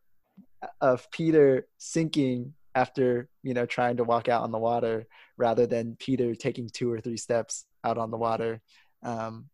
of 0.81 1.09
Peter 1.11 1.67
sinking 1.77 2.53
after 2.75 3.29
you 3.43 3.53
know 3.53 3.65
trying 3.65 3.97
to 3.97 4.03
walk 4.03 4.27
out 4.29 4.43
on 4.43 4.51
the 4.51 4.57
water 4.57 5.05
rather 5.37 5.67
than 5.67 5.95
Peter 5.99 6.35
taking 6.35 6.69
two 6.69 6.91
or 6.91 6.99
three 6.99 7.17
steps 7.17 7.65
out 7.83 7.97
on 7.97 8.11
the 8.11 8.17
water 8.17 8.61
um, 9.03 9.45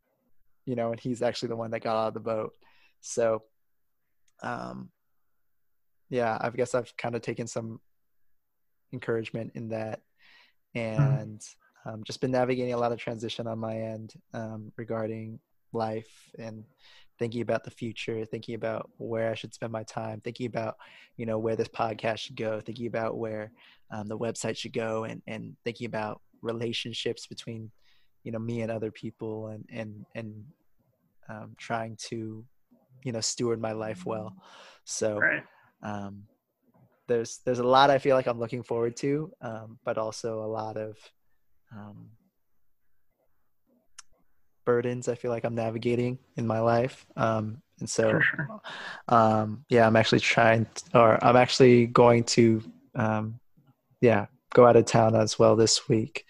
you 0.65 0.75
know 0.75 0.91
and 0.91 0.99
he's 0.99 1.21
actually 1.21 1.49
the 1.49 1.55
one 1.55 1.71
that 1.71 1.81
got 1.81 1.97
out 1.97 2.09
of 2.09 2.13
the 2.13 2.19
boat 2.19 2.53
so 3.01 3.43
um, 4.41 4.89
yeah 6.09 6.37
I 6.39 6.49
guess 6.49 6.75
I've 6.75 6.95
kind 6.97 7.15
of 7.15 7.21
taken 7.21 7.47
some 7.47 7.79
encouragement 8.93 9.51
in 9.55 9.69
that 9.69 10.01
hmm. 10.73 10.79
and 10.79 11.41
um, 11.85 12.03
just 12.03 12.21
been 12.21 12.31
navigating 12.31 12.73
a 12.73 12.77
lot 12.77 12.91
of 12.91 12.99
transition 12.99 13.47
on 13.47 13.59
my 13.59 13.77
end 13.77 14.13
um, 14.33 14.71
regarding 14.77 15.39
life 15.73 16.29
and 16.37 16.63
thinking 17.19 17.41
about 17.41 17.63
the 17.63 17.71
future, 17.71 18.23
thinking 18.25 18.55
about 18.55 18.89
where 18.97 19.29
I 19.29 19.35
should 19.35 19.53
spend 19.53 19.71
my 19.71 19.83
time, 19.83 20.21
thinking 20.21 20.47
about, 20.47 20.75
you 21.17 21.25
know, 21.25 21.37
where 21.37 21.55
this 21.55 21.67
podcast 21.67 22.19
should 22.19 22.37
go, 22.37 22.61
thinking 22.61 22.87
about 22.87 23.17
where 23.17 23.51
um, 23.91 24.07
the 24.07 24.17
website 24.17 24.57
should 24.57 24.73
go, 24.73 25.03
and 25.03 25.21
and 25.27 25.55
thinking 25.63 25.85
about 25.85 26.21
relationships 26.41 27.27
between, 27.27 27.69
you 28.23 28.31
know, 28.31 28.39
me 28.39 28.61
and 28.61 28.71
other 28.71 28.91
people, 28.91 29.47
and 29.47 29.65
and 29.71 30.05
and 30.15 30.43
um, 31.27 31.55
trying 31.57 31.97
to, 32.07 32.43
you 33.03 33.11
know, 33.11 33.21
steward 33.21 33.61
my 33.61 33.73
life 33.73 34.05
well. 34.05 34.33
So, 34.85 35.21
um, 35.83 36.23
there's 37.07 37.39
there's 37.45 37.59
a 37.59 37.63
lot 37.63 37.89
I 37.89 37.97
feel 37.97 38.15
like 38.15 38.27
I'm 38.27 38.39
looking 38.39 38.63
forward 38.63 38.95
to, 38.97 39.31
um, 39.41 39.77
but 39.83 39.97
also 39.97 40.43
a 40.43 40.47
lot 40.47 40.77
of 40.77 40.97
um, 41.75 42.09
burdens 44.69 45.07
I 45.07 45.15
feel 45.15 45.31
like 45.31 45.45
I'm 45.45 45.55
navigating 45.55 46.19
in 46.37 46.45
my 46.45 46.59
life. 46.59 47.03
Um, 47.17 47.59
and 47.79 47.89
so, 47.89 48.19
sure. 48.19 48.61
um, 49.07 49.65
yeah, 49.67 49.87
I'm 49.87 49.95
actually 49.95 50.19
trying, 50.19 50.67
to, 50.75 50.99
or 50.99 51.23
I'm 51.25 51.35
actually 51.35 51.87
going 51.87 52.23
to, 52.35 52.61
um, 52.93 53.39
yeah, 53.99 54.27
go 54.53 54.67
out 54.67 54.75
of 54.75 54.85
town 54.85 55.15
as 55.15 55.39
well 55.39 55.55
this 55.55 55.89
week, 55.89 56.23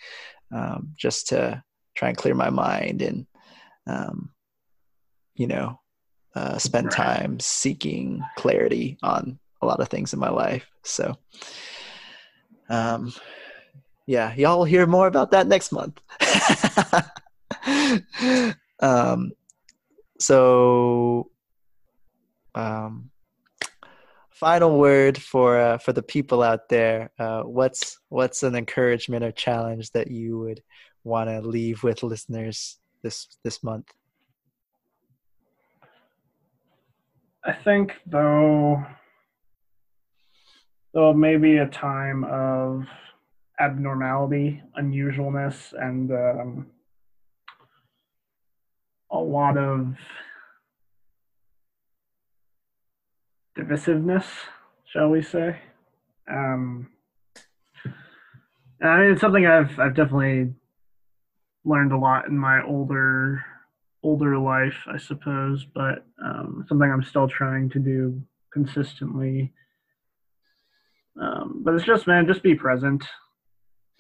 um, 0.54 0.94
just 0.96 1.28
to 1.28 1.62
try 1.96 2.08
and 2.08 2.18
clear 2.18 2.34
my 2.34 2.50
mind 2.50 3.02
and, 3.02 3.28
um, 3.88 4.30
you 5.36 5.48
know, 5.48 5.78
uh, 6.34 6.58
spend 6.58 6.86
right. 6.86 6.96
time 6.96 7.42
seeking 7.42 8.24
clarity 8.38 8.98
on 9.04 9.38
a 9.62 9.66
lot 9.66 9.82
of 9.82 9.90
things 9.90 10.14
in 10.14 10.20
my 10.20 10.30
life. 10.30 10.66
So, 10.84 11.18
um, 12.70 13.12
yeah, 14.08 14.34
y'all 14.36 14.60
will 14.60 14.64
hear 14.64 14.88
more 14.88 15.08
about 15.08 15.32
that 15.32 15.48
next 15.48 15.74
month. 15.74 16.00
um, 18.82 19.32
so, 20.20 21.30
um, 22.56 23.10
final 24.32 24.80
word 24.80 25.22
for 25.22 25.60
uh, 25.60 25.78
for 25.78 25.94
the 25.94 26.04
people 26.04 26.42
out 26.42 26.70
there. 26.70 27.12
Uh, 27.20 27.44
what's 27.44 28.00
what's 28.10 28.44
an 28.44 28.56
encouragement 28.56 29.24
or 29.24 29.32
challenge 29.32 29.92
that 29.92 30.10
you 30.10 30.40
would 30.40 30.62
want 31.04 31.30
to 31.30 31.42
leave 31.42 31.84
with 31.84 32.04
listeners 32.04 32.80
this 33.04 33.28
this 33.44 33.64
month? 33.64 33.88
I 37.44 37.54
think 37.54 37.94
though, 38.06 38.84
though 40.94 41.14
maybe 41.14 41.58
a 41.58 41.68
time 41.68 42.24
of 42.26 42.86
abnormality, 43.60 44.62
unusualness, 44.80 45.74
and 45.74 46.12
um, 46.12 46.68
a 49.12 49.18
lot 49.18 49.58
of 49.58 49.96
divisiveness, 53.58 54.26
shall 54.86 55.10
we 55.10 55.22
say. 55.22 55.60
Um, 56.30 56.90
I 58.82 59.02
mean, 59.02 59.12
it's 59.12 59.22
something 59.22 59.46
I've 59.46 59.78
I've 59.80 59.96
definitely 59.96 60.54
learned 61.66 61.92
a 61.92 61.98
lot 61.98 62.28
in 62.28 62.38
my 62.38 62.62
older 62.64 63.44
older 64.04 64.38
life, 64.38 64.78
I 64.88 64.98
suppose, 64.98 65.66
but 65.74 66.06
um, 66.24 66.66
something 66.68 66.90
I'm 66.90 67.04
still 67.04 67.28
trying 67.28 67.70
to 67.72 67.80
do 67.80 68.22
consistently. 68.54 69.54
Um, 71.20 71.62
but 71.64 71.74
it's 71.74 71.86
just, 71.86 72.08
man, 72.08 72.28
just 72.28 72.44
be 72.44 72.56
present. 72.56 73.04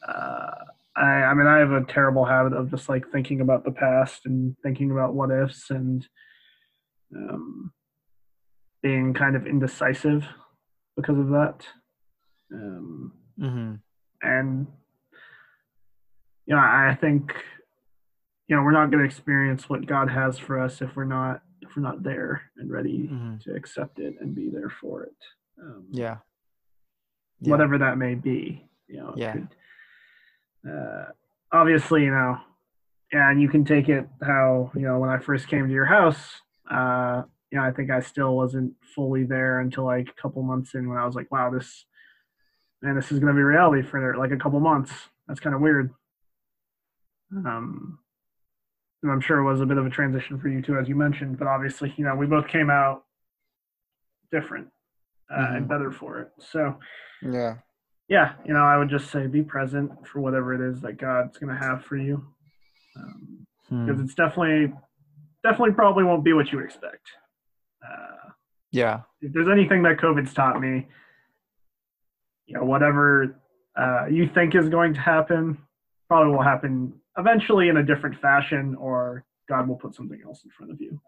Uh, 0.07 0.51
I, 0.99 1.23
I 1.23 1.33
mean, 1.33 1.47
I 1.47 1.59
have 1.59 1.71
a 1.71 1.85
terrible 1.85 2.25
habit 2.25 2.53
of 2.53 2.69
just 2.69 2.89
like 2.89 3.09
thinking 3.11 3.39
about 3.41 3.63
the 3.63 3.71
past 3.71 4.25
and 4.25 4.55
thinking 4.61 4.91
about 4.91 5.13
what 5.13 5.31
ifs 5.31 5.69
and 5.69 6.05
um, 7.15 7.71
being 8.83 9.13
kind 9.13 9.35
of 9.35 9.47
indecisive 9.47 10.25
because 10.97 11.17
of 11.17 11.29
that. 11.29 11.65
Um, 12.53 13.13
mm-hmm. 13.39 13.75
And 14.21 14.67
you 16.45 16.55
know, 16.55 16.61
I 16.61 16.97
think 16.99 17.33
you 18.47 18.55
know 18.55 18.63
we're 18.63 18.71
not 18.71 18.91
going 18.91 18.99
to 18.99 19.09
experience 19.09 19.69
what 19.69 19.85
God 19.85 20.09
has 20.09 20.37
for 20.37 20.59
us 20.59 20.81
if 20.81 20.95
we're 20.95 21.05
not 21.05 21.41
if 21.61 21.75
we're 21.75 21.83
not 21.83 22.03
there 22.03 22.41
and 22.57 22.69
ready 22.69 23.07
mm-hmm. 23.09 23.37
to 23.43 23.55
accept 23.55 23.99
it 23.99 24.15
and 24.19 24.35
be 24.35 24.49
there 24.49 24.71
for 24.81 25.03
it. 25.03 25.15
Um, 25.61 25.85
yeah. 25.91 26.17
yeah. 27.39 27.51
Whatever 27.51 27.77
that 27.77 27.97
may 27.97 28.15
be, 28.15 28.67
you 28.87 28.97
know. 28.97 29.13
Yeah. 29.15 29.33
Could, 29.33 29.47
uh, 30.67 31.05
obviously, 31.51 32.03
you 32.03 32.11
know, 32.11 32.37
and 33.11 33.41
you 33.41 33.49
can 33.49 33.65
take 33.65 33.89
it 33.89 34.07
how 34.21 34.71
you 34.75 34.81
know 34.81 34.99
when 34.99 35.09
I 35.09 35.17
first 35.17 35.47
came 35.47 35.67
to 35.67 35.73
your 35.73 35.85
house. 35.85 36.41
Uh, 36.69 37.23
you 37.51 37.57
know, 37.57 37.65
I 37.65 37.71
think 37.71 37.89
I 37.89 38.01
still 38.01 38.35
wasn't 38.35 38.73
fully 38.95 39.23
there 39.23 39.59
until 39.59 39.85
like 39.85 40.07
a 40.07 40.21
couple 40.21 40.43
months 40.43 40.75
in 40.75 40.87
when 40.87 40.97
I 40.97 41.05
was 41.05 41.15
like, 41.15 41.31
wow, 41.31 41.49
this 41.49 41.85
man, 42.81 42.95
this 42.95 43.11
is 43.11 43.19
gonna 43.19 43.33
be 43.33 43.41
reality 43.41 43.81
for 43.81 44.17
like 44.17 44.31
a 44.31 44.37
couple 44.37 44.59
months. 44.59 44.91
That's 45.27 45.39
kind 45.39 45.55
of 45.55 45.61
weird. 45.61 45.91
Um, 47.31 47.99
and 49.01 49.11
I'm 49.11 49.21
sure 49.21 49.39
it 49.39 49.49
was 49.49 49.61
a 49.61 49.65
bit 49.65 49.77
of 49.77 49.85
a 49.85 49.89
transition 49.89 50.39
for 50.39 50.49
you 50.49 50.61
too, 50.61 50.77
as 50.77 50.89
you 50.89 50.95
mentioned. 50.95 51.37
But 51.39 51.47
obviously, 51.47 51.93
you 51.97 52.03
know, 52.03 52.15
we 52.15 52.25
both 52.25 52.47
came 52.47 52.69
out 52.69 53.03
different 54.31 54.67
uh, 55.31 55.39
mm-hmm. 55.39 55.55
and 55.55 55.67
better 55.67 55.91
for 55.91 56.19
it. 56.19 56.31
So, 56.39 56.77
yeah, 57.21 57.55
yeah, 58.09 58.33
you 58.43 58.53
know, 58.53 58.63
I 58.63 58.77
would 58.77 58.89
just 58.89 59.11
say 59.11 59.27
be 59.27 59.43
present 59.43 59.91
for 60.07 60.19
whatever 60.19 60.53
it 60.53 60.67
is 60.67 60.81
that 60.81 60.97
God's 60.97 61.37
going 61.37 61.55
to 61.55 61.61
have 61.61 61.85
for 61.85 61.95
you, 61.95 62.25
um, 62.97 63.45
hmm. 63.69 63.85
because 63.85 64.01
it's 64.01 64.15
definitely, 64.15 64.73
definitely 65.43 65.75
probably 65.75 66.03
won't 66.03 66.23
be 66.23 66.33
what 66.33 66.51
you 66.51 66.59
expect. 66.59 67.07
Uh, 67.87 68.31
yeah. 68.71 69.01
If 69.21 69.31
there's 69.31 69.47
anything 69.47 69.83
that 69.83 69.97
COVID's 69.97 70.33
taught 70.33 70.59
me, 70.59 70.87
you 72.47 72.55
know, 72.55 72.65
whatever 72.65 73.39
uh, 73.77 74.07
you 74.09 74.27
think 74.27 74.55
is 74.55 74.69
going 74.69 74.95
to 74.95 74.99
happen 74.99 75.59
probably 76.07 76.33
will 76.33 76.41
happen 76.41 76.91
eventually 77.19 77.69
in 77.69 77.77
a 77.77 77.83
different 77.83 78.19
fashion, 78.19 78.75
or 78.75 79.23
God 79.47 79.67
will 79.67 79.75
put 79.75 79.93
something 79.93 80.19
else 80.25 80.43
in 80.43 80.49
front 80.49 80.71
of 80.71 80.81
you. 80.81 80.99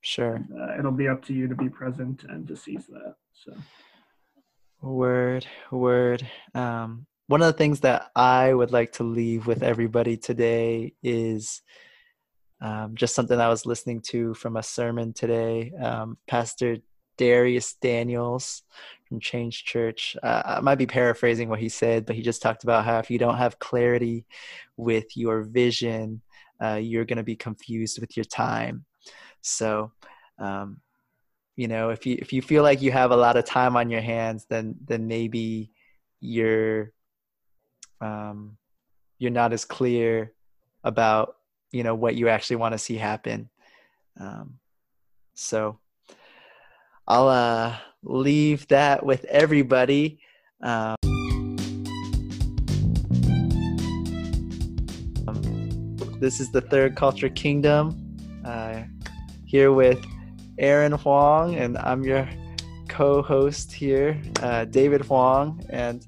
Sure. 0.00 0.42
Uh, 0.58 0.78
it'll 0.78 0.92
be 0.92 1.08
up 1.08 1.22
to 1.26 1.34
you 1.34 1.46
to 1.46 1.54
be 1.54 1.68
present 1.68 2.24
and 2.24 2.48
to 2.48 2.56
seize 2.56 2.86
that. 2.86 3.16
So. 3.34 3.52
Word, 4.88 5.46
word. 5.70 6.26
Um, 6.54 7.04
one 7.26 7.42
of 7.42 7.46
the 7.46 7.58
things 7.58 7.80
that 7.80 8.10
I 8.16 8.54
would 8.54 8.72
like 8.72 8.92
to 8.92 9.02
leave 9.02 9.46
with 9.46 9.62
everybody 9.62 10.16
today 10.16 10.94
is 11.02 11.60
um, 12.62 12.94
just 12.94 13.14
something 13.14 13.38
I 13.38 13.50
was 13.50 13.66
listening 13.66 14.00
to 14.08 14.32
from 14.32 14.56
a 14.56 14.62
sermon 14.62 15.12
today. 15.12 15.72
Um, 15.78 16.16
Pastor 16.26 16.78
Dharius 17.18 17.74
Daniels 17.82 18.62
from 19.06 19.20
Change 19.20 19.66
Church. 19.66 20.16
Uh, 20.22 20.42
I 20.46 20.60
might 20.60 20.76
be 20.76 20.86
paraphrasing 20.86 21.50
what 21.50 21.60
he 21.60 21.68
said, 21.68 22.06
but 22.06 22.16
he 22.16 22.22
just 22.22 22.40
talked 22.40 22.64
about 22.64 22.86
how 22.86 22.98
if 22.98 23.10
you 23.10 23.18
don't 23.18 23.36
have 23.36 23.58
clarity 23.58 24.24
with 24.78 25.14
your 25.18 25.42
vision, 25.42 26.22
uh, 26.62 26.80
you're 26.80 27.04
going 27.04 27.18
to 27.18 27.22
be 27.22 27.36
confused 27.36 28.00
with 28.00 28.16
your 28.16 28.24
time. 28.24 28.86
So, 29.42 29.92
um, 30.38 30.80
you 31.58 31.66
know 31.66 31.90
if 31.90 32.06
you 32.06 32.16
if 32.20 32.32
you 32.32 32.40
feel 32.40 32.62
like 32.62 32.80
you 32.80 32.92
have 32.92 33.10
a 33.10 33.16
lot 33.16 33.36
of 33.36 33.44
time 33.44 33.76
on 33.76 33.90
your 33.90 34.00
hands 34.00 34.46
then 34.48 34.76
then 34.86 35.08
maybe 35.08 35.72
you're 36.20 36.92
um 38.00 38.56
you're 39.18 39.32
not 39.32 39.52
as 39.52 39.64
clear 39.64 40.32
about 40.84 41.34
you 41.72 41.82
know 41.82 41.96
what 41.96 42.14
you 42.14 42.28
actually 42.28 42.56
want 42.56 42.72
to 42.74 42.78
see 42.78 42.96
happen. 42.96 43.50
Um 44.20 44.60
so 45.34 45.80
i'll 47.08 47.28
uh 47.28 47.76
leave 48.04 48.68
that 48.68 49.04
with 49.04 49.24
everybody. 49.24 50.20
Um, 50.62 50.96
this 56.20 56.38
is 56.38 56.52
the 56.52 56.60
third 56.60 56.94
culture 56.94 57.28
kingdom 57.28 58.16
uh, 58.44 58.82
here 59.44 59.72
with 59.72 60.04
Aaron 60.58 60.92
Huang, 60.92 61.54
and 61.54 61.78
I'm 61.78 62.02
your 62.02 62.28
co 62.88 63.22
host 63.22 63.72
here, 63.72 64.20
uh, 64.42 64.64
David 64.64 65.02
Huang. 65.02 65.64
And 65.70 66.04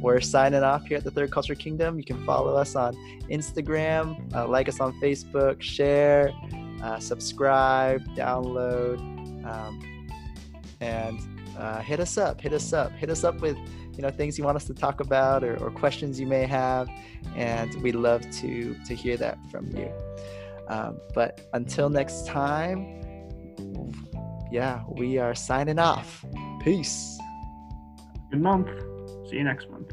we're 0.00 0.20
signing 0.20 0.62
off 0.62 0.84
here 0.84 0.98
at 0.98 1.04
the 1.04 1.10
Third 1.10 1.30
Culture 1.30 1.54
Kingdom. 1.54 1.98
You 1.98 2.04
can 2.04 2.24
follow 2.26 2.54
us 2.54 2.76
on 2.76 2.94
Instagram, 3.30 4.34
uh, 4.34 4.46
like 4.46 4.68
us 4.68 4.80
on 4.80 4.92
Facebook, 5.00 5.62
share, 5.62 6.32
uh, 6.82 6.98
subscribe, 6.98 8.04
download, 8.14 8.98
um, 9.46 10.08
and 10.80 11.18
uh, 11.58 11.80
hit 11.80 12.00
us 12.00 12.18
up. 12.18 12.40
Hit 12.40 12.52
us 12.52 12.72
up. 12.72 12.92
Hit 12.92 13.08
us 13.08 13.24
up 13.24 13.40
with 13.40 13.56
you 13.96 14.02
know 14.02 14.10
things 14.10 14.36
you 14.36 14.44
want 14.44 14.56
us 14.56 14.64
to 14.64 14.74
talk 14.74 15.00
about 15.00 15.44
or, 15.44 15.56
or 15.62 15.70
questions 15.70 16.20
you 16.20 16.26
may 16.26 16.44
have, 16.44 16.88
and 17.36 17.74
we'd 17.82 17.94
love 17.94 18.20
to 18.40 18.76
to 18.86 18.94
hear 18.94 19.16
that 19.16 19.38
from 19.50 19.70
you. 19.74 19.90
Um, 20.68 20.98
but 21.14 21.48
until 21.52 21.88
next 21.88 22.26
time 22.26 23.03
yeah, 24.50 24.82
we 24.88 25.18
are 25.18 25.34
signing 25.34 25.78
off. 25.78 26.24
Peace. 26.62 27.18
Good 28.30 28.40
month. 28.40 28.68
See 29.28 29.36
you 29.36 29.44
next 29.44 29.68
month. 29.70 29.92